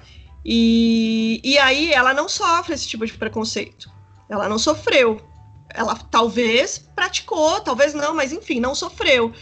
[0.45, 3.91] e, e aí ela não sofre esse tipo de preconceito.
[4.29, 5.21] Ela não sofreu.
[5.69, 9.33] Ela talvez praticou, talvez não, mas enfim, não sofreu.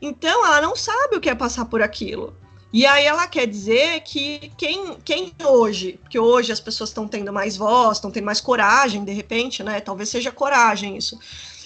[0.00, 2.36] Então ela não sabe o que é passar por aquilo.
[2.72, 7.32] E aí ela quer dizer que quem, quem hoje, que hoje as pessoas estão tendo
[7.32, 9.80] mais voz, estão tendo mais coragem, de repente, né?
[9.80, 11.18] Talvez seja coragem isso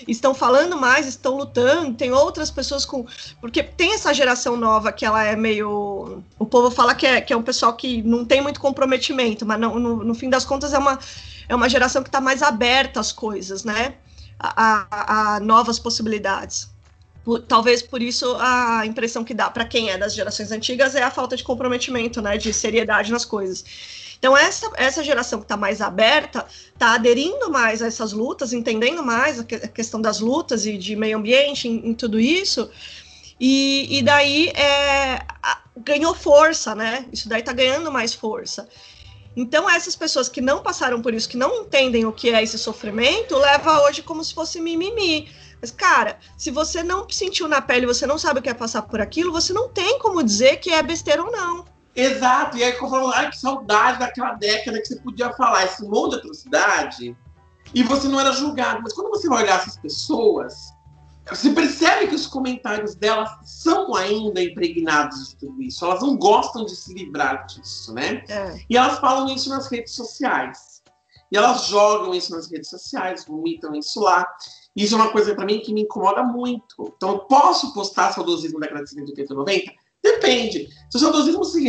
[0.09, 3.07] estão falando mais, estão lutando, tem outras pessoas com.
[3.41, 6.23] Porque tem essa geração nova que ela é meio.
[6.39, 9.61] O povo fala que é, que é um pessoal que não tem muito comprometimento, mas
[9.61, 10.99] não, no, no fim das contas é uma,
[11.49, 13.95] é uma geração que está mais aberta às coisas, né?
[14.39, 16.72] A, a, a novas possibilidades.
[17.25, 21.03] Por, talvez por isso a impressão que dá para quem é das gerações antigas é
[21.03, 22.37] a falta de comprometimento, né?
[22.37, 23.65] De seriedade nas coisas.
[24.19, 29.03] Então, essa, essa geração que está mais aberta está aderindo mais a essas lutas, entendendo
[29.03, 32.71] mais a, que, a questão das lutas e de meio ambiente em, em tudo isso.
[33.41, 37.05] E, e daí é, a, ganhou força, né?
[37.13, 38.69] Isso daí está ganhando mais força.
[39.35, 42.59] Então, essas pessoas que não passaram por isso, que não entendem o que é esse
[42.59, 45.29] sofrimento, leva hoje como se fosse mimimi.
[45.63, 48.83] Mas, cara, se você não sentiu na pele, você não sabe o que é passar
[48.83, 51.65] por aquilo, você não tem como dizer que é besteira ou não.
[51.95, 55.85] Exato, e aí eu falo, ai, que saudade daquela década que você podia falar esse
[55.87, 57.17] monte de atrocidade
[57.73, 58.81] e você não era julgado.
[58.83, 60.73] Mas quando você vai olhar essas pessoas,
[61.29, 65.85] você percebe que os comentários delas são ainda impregnados de tudo isso.
[65.85, 68.25] Elas não gostam de se livrar disso, né?
[68.29, 68.61] É.
[68.69, 70.72] E elas falam isso nas redes sociais.
[71.33, 74.29] E elas jogam isso nas redes sociais, vomitam isso lá.
[74.77, 76.93] Isso é uma coisa para mim que me incomoda muito.
[76.95, 79.73] Então, eu posso postar saudosismo da década de 70, 80, 90?
[80.03, 80.69] Depende.
[80.91, 81.65] Se o saudosismo se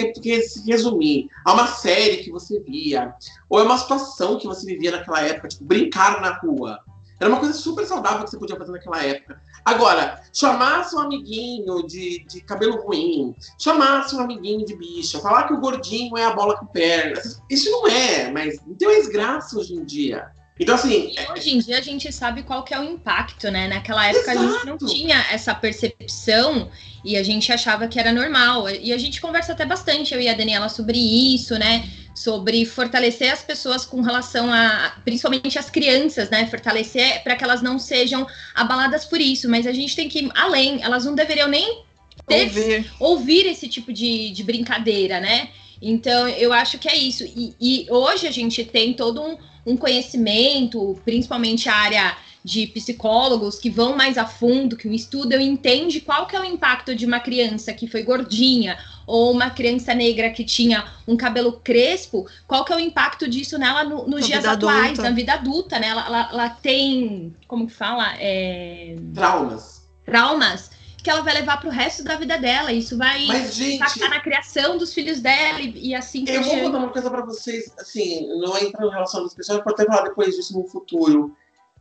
[0.67, 3.15] resumir a uma série que você via,
[3.49, 6.79] ou é uma situação que você vivia naquela época, tipo, brincar na rua.
[7.17, 9.41] Era uma coisa super saudável que você podia fazer naquela época.
[9.65, 15.53] Agora, chamasse um amiguinho de, de cabelo ruim, chamasse um amiguinho de bicha, falar que
[15.53, 17.21] o gordinho é a bola com perna.
[17.49, 20.27] Isso não é, mas não tem mais graça hoje em dia.
[20.59, 21.11] Então, assim.
[21.17, 23.67] E hoje em dia a gente sabe qual que é o impacto, né?
[23.67, 24.39] Naquela época Exato.
[24.39, 26.69] a gente não tinha essa percepção
[27.03, 28.69] e a gente achava que era normal.
[28.69, 31.89] E a gente conversa até bastante, eu e a Daniela, sobre isso, né?
[32.15, 36.45] Sobre fortalecer as pessoas com relação a, principalmente as crianças, né?
[36.47, 39.49] Fortalecer para que elas não sejam abaladas por isso.
[39.49, 41.83] Mas a gente tem que ir além, elas não deveriam nem
[42.27, 42.93] ter, ouvir.
[42.99, 45.49] ouvir esse tipo de, de brincadeira, né?
[45.81, 47.25] Então, eu acho que é isso.
[47.25, 53.57] E, e hoje a gente tem todo um, um, conhecimento, principalmente a área de psicólogos
[53.57, 56.93] que vão mais a fundo, que o estudam e entende qual que é o impacto
[56.93, 58.77] de uma criança que foi gordinha
[59.07, 63.57] ou uma criança negra que tinha um cabelo crespo, qual que é o impacto disso
[63.57, 65.03] nela no, nos dias atuais, adulta.
[65.03, 65.87] na vida adulta, né?
[65.87, 68.13] Ela, ela, ela tem, como que fala?
[68.19, 68.95] É...
[69.13, 69.83] Traumas.
[70.05, 70.71] Traumas
[71.03, 72.71] que ela vai levar para o resto da vida dela.
[72.71, 76.61] Isso vai Mas, gente, impactar na criação dos filhos dela e, e assim Eu vou
[76.61, 80.07] contar uma coisa para vocês, assim, não entra em relação das pessoas, pode até falar
[80.07, 81.35] depois disso no futuro.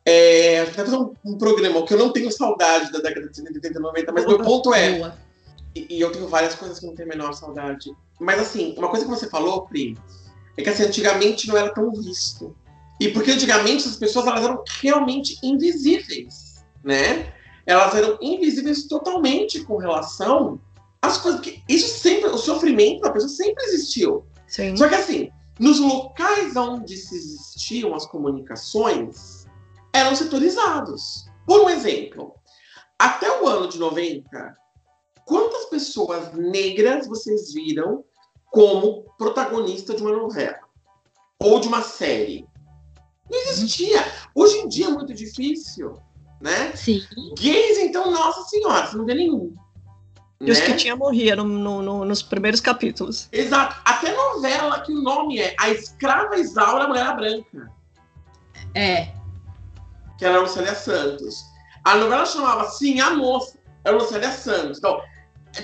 [0.05, 3.55] É, vai fazer um, um, programa que eu não tenho saudade da década de 70,
[3.55, 5.15] 80, 90, mas meu ponto é.
[5.75, 7.95] E, e, eu tenho várias coisas que não tenho a menor saudade.
[8.21, 9.97] Mas assim, uma coisa que você falou, Pri,
[10.57, 12.55] é que assim, antigamente não era tão visto.
[13.01, 17.33] E porque antigamente as pessoas elas eram realmente invisíveis, né?
[17.67, 20.61] elas eram invisíveis totalmente com relação
[21.01, 24.25] às coisas que isso sempre, o sofrimento da pessoa sempre existiu.
[24.47, 24.77] Sim.
[24.77, 29.42] Só que assim, nos locais onde se existiam as comunicações,
[29.93, 31.27] eram setorizados.
[31.47, 32.35] Por um exemplo,
[32.99, 34.57] até o ano de 90,
[35.27, 38.05] quantas pessoas negras vocês viram
[38.51, 40.61] como protagonista de uma novela
[41.39, 42.47] ou de uma série?
[43.31, 44.05] Não existia.
[44.35, 45.97] Hoje em dia é muito difícil
[46.43, 46.73] né?
[46.75, 47.01] Sim.
[47.39, 49.55] Gays, então, nossa senhora, você não vê nenhum.
[50.41, 50.51] E né?
[50.51, 53.29] os que tinha morria no, no, no, nos primeiros capítulos.
[53.31, 53.81] Exato.
[53.85, 57.73] Até novela que o nome é A Escrava Isaura Mulher Branca.
[58.75, 59.15] É.
[60.23, 61.47] Que era a Lucélia Santos.
[61.83, 63.59] A novela chamava Sim, a Moça.
[63.83, 64.79] Era a Lucélia Santos.
[64.79, 65.03] Então,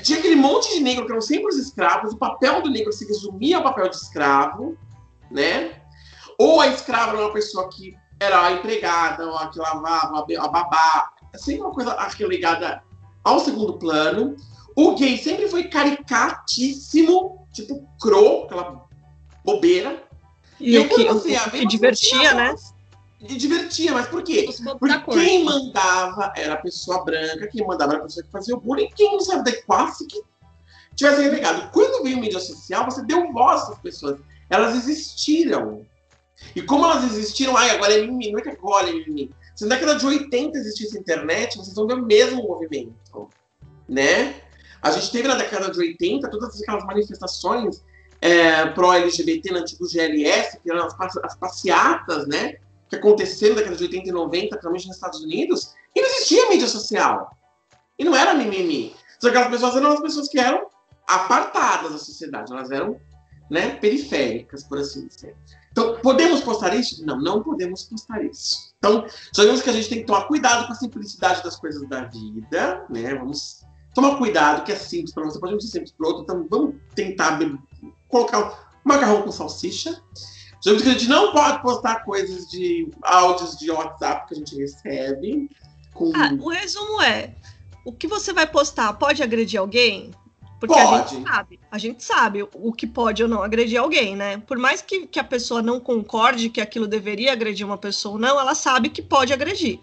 [0.03, 2.13] tinha aquele monte de negro que eram sempre os escravos.
[2.13, 4.77] O papel do negro se resumia ao papel de escravo,
[5.31, 5.81] né?
[6.37, 11.13] Ou a escrava era uma pessoa que era a empregada, a que lavava, a babá,
[11.37, 11.97] sempre uma coisa
[12.27, 12.83] ligada
[13.23, 14.35] ao segundo plano.
[14.75, 18.85] O gay sempre foi caricatíssimo, tipo cro, aquela
[19.45, 20.03] bobeira.
[20.59, 22.57] E, e o que, o, que divertia, né?
[23.21, 24.49] E divertia, mas por quê?
[24.79, 28.61] Porque quem mandava era a pessoa branca, quem mandava era a pessoa que fazia o
[28.61, 30.23] bullying, quem não sabe da classe que
[30.95, 31.69] tivesse renegado.
[31.73, 34.21] Quando veio mídia social, você deu voz às pessoas.
[34.49, 35.85] Elas existiram.
[36.55, 39.33] E como elas existiram, ai, agora é mimimi, não é que agora é mimimi.
[39.57, 43.29] Se na década de 80 existisse internet, vocês vão ver o mesmo movimento,
[43.89, 44.37] né?
[44.81, 47.83] A gente teve na década de 80 todas aquelas manifestações
[48.21, 52.59] é, pró-LGBT no antigo GLS, que eram as, as passeatas, né?
[52.89, 56.49] Que aconteceram na década de 80 e 90, principalmente nos Estados Unidos, e não existia
[56.49, 57.37] mídia social.
[57.99, 58.95] E não era mimimi.
[59.21, 60.69] Só que aquelas pessoas eram as pessoas que eram
[61.07, 63.01] apartadas da sociedade, elas eram
[63.51, 65.35] né, periféricas, por assim dizer.
[65.73, 67.05] Então, podemos postar isso?
[67.05, 68.75] Não, não podemos postar isso.
[68.79, 72.05] Então, sabemos que a gente tem que tomar cuidado com a simplicidade das coisas da
[72.05, 73.15] vida, né?
[73.15, 73.65] Vamos
[73.95, 77.39] tomar cuidado, que é simples para você, pode ser simples para outro, então vamos tentar
[78.09, 78.53] colocar um
[78.85, 80.01] macarrão com salsicha.
[80.61, 84.57] Sabemos que a gente não pode postar coisas de áudios de WhatsApp que a gente
[84.57, 85.51] recebe.
[85.95, 86.13] Com...
[86.15, 87.35] Ah, o resumo é:
[87.85, 90.13] o que você vai postar pode agredir alguém?
[90.59, 90.87] Porque pode.
[90.87, 94.39] a gente sabe, a gente sabe o que pode ou não agredir alguém, né?
[94.39, 98.19] Por mais que, que a pessoa não concorde que aquilo deveria agredir uma pessoa ou
[98.19, 99.79] não, ela sabe que pode agredir.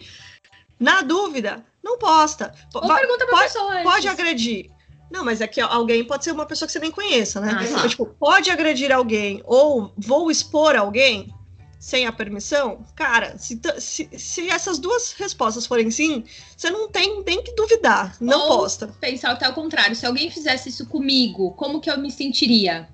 [0.78, 2.54] Na dúvida, não posta.
[2.74, 3.84] Ou pergunta pra pode, pessoa.
[3.84, 4.70] Pode agredir.
[5.10, 7.56] Não, mas é que alguém pode ser uma pessoa que você nem conheça, né?
[7.58, 11.34] Ah, então, tipo, pode agredir alguém ou vou expor alguém,
[11.80, 16.24] sem a permissão, cara, se, se, se, essas duas respostas forem sim,
[16.58, 18.88] você não tem nem que duvidar, não Ou posta.
[19.00, 22.90] Pensar até o contrário, se alguém fizesse isso comigo, como que eu me sentiria?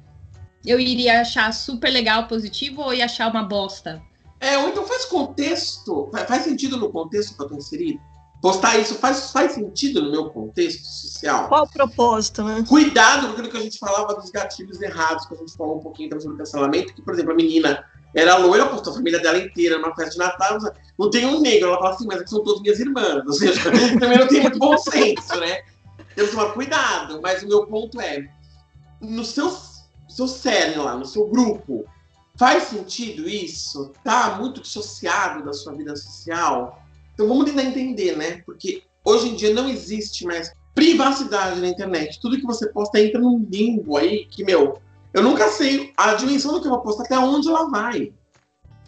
[0.65, 4.01] Eu iria achar super legal, positivo, ou ia achar uma bosta?
[4.41, 8.01] É, ou então faz contexto, faz sentido no contexto que eu tô inserido?
[8.41, 11.47] Postar isso faz, faz sentido no meu contexto social?
[11.47, 12.63] Qual o propósito, né?
[12.67, 15.79] Cuidado com aquilo que a gente falava dos gatilhos errados, que a gente falou um
[15.79, 17.85] pouquinho também sobre cancelamento, que, por exemplo, a menina
[18.15, 20.57] era loira, postou a família dela inteira numa festa de Natal.
[20.97, 21.69] Não tem um negro.
[21.69, 23.23] Ela fala assim, mas aqui são todas minhas irmãs.
[23.27, 23.61] Ou seja,
[23.99, 25.61] também não tem muito bom senso, né?
[26.15, 27.19] Temos que tomar cuidado.
[27.21, 28.27] Mas o meu ponto é:
[28.99, 29.55] no seu,
[30.09, 31.85] seu cerne lá, no seu grupo,
[32.37, 33.93] faz sentido isso?
[34.03, 36.83] Tá muito dissociado da sua vida social?
[37.13, 38.41] Então vamos tentar entender, né?
[38.45, 42.19] Porque hoje em dia não existe mais privacidade na internet.
[42.21, 44.79] Tudo que você posta entra num limbo aí que, meu,
[45.13, 48.13] eu nunca sei a dimensão do que eu vou postar, até onde ela vai.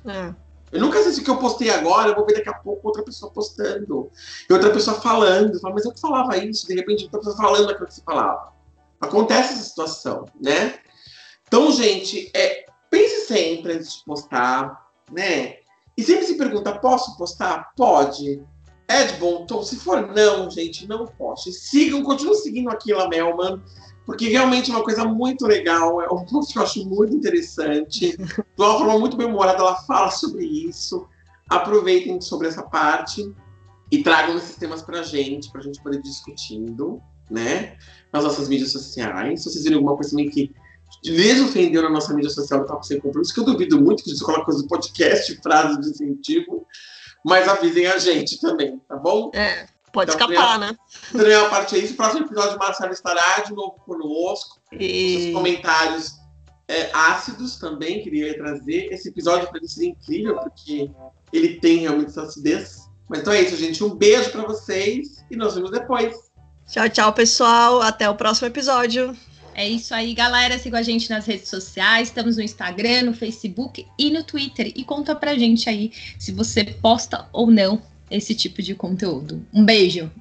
[0.05, 0.33] É.
[0.71, 2.87] Eu nunca sei se o que eu postei agora, eu vou ver daqui a pouco
[2.87, 4.09] outra pessoa postando.
[4.49, 5.59] E outra pessoa falando.
[5.59, 8.53] Falo, mas eu que falava isso, de repente outra pessoa falando aquilo que você falava.
[8.99, 10.79] Acontece essa situação, né?
[11.47, 15.57] Então, gente, é, pense sempre antes de postar, né?
[15.97, 17.71] E sempre se pergunta, posso postar?
[17.75, 18.41] Pode.
[18.87, 19.63] é de bom tom.
[19.63, 21.51] Se for não, gente, não poste.
[21.51, 23.61] Sigam, continuem seguindo aqui a Melman,
[24.05, 26.01] porque realmente é uma coisa muito legal.
[26.01, 28.17] É um post que eu acho muito interessante.
[28.17, 31.07] De uma forma muito bem humorada, ela fala sobre isso.
[31.49, 33.33] Aproveitem sobre essa parte
[33.91, 37.77] e tragam esses temas pra gente, pra gente poder ir discutindo, né?
[38.11, 39.43] Nas nossas mídias sociais.
[39.43, 40.53] Se vocês viram alguma coisa também que
[41.03, 44.23] lhes ofendeu na nossa mídia social Papo Sem Compromisso, que eu duvido muito que você
[44.23, 46.65] coloque coisa do podcast, frases de incentivo,
[47.25, 49.31] mas avisem a gente também, tá bom?
[49.33, 50.77] É, pode então, escapar, né?
[51.13, 51.95] Então, a parte é isso.
[51.95, 54.59] próximo episódio, Marcelo estará de novo conosco.
[54.71, 55.27] E...
[55.27, 56.23] Os comentários
[56.67, 58.87] é, ácidos também, queria trazer.
[58.91, 60.89] Esse episódio para seria incrível, porque
[61.31, 62.89] ele tem realmente essa acidez.
[63.09, 63.83] Mas então é isso, gente.
[63.83, 66.15] Um beijo para vocês e nos vemos depois.
[66.67, 67.81] Tchau, tchau, pessoal.
[67.81, 69.15] Até o próximo episódio.
[69.55, 70.57] É isso aí, galera.
[70.57, 72.09] Siga a gente nas redes sociais.
[72.09, 74.71] Estamos no Instagram, no Facebook e no Twitter.
[74.75, 79.45] E conta pra gente aí se você posta ou não esse tipo de conteúdo.
[79.53, 80.11] Um beijo!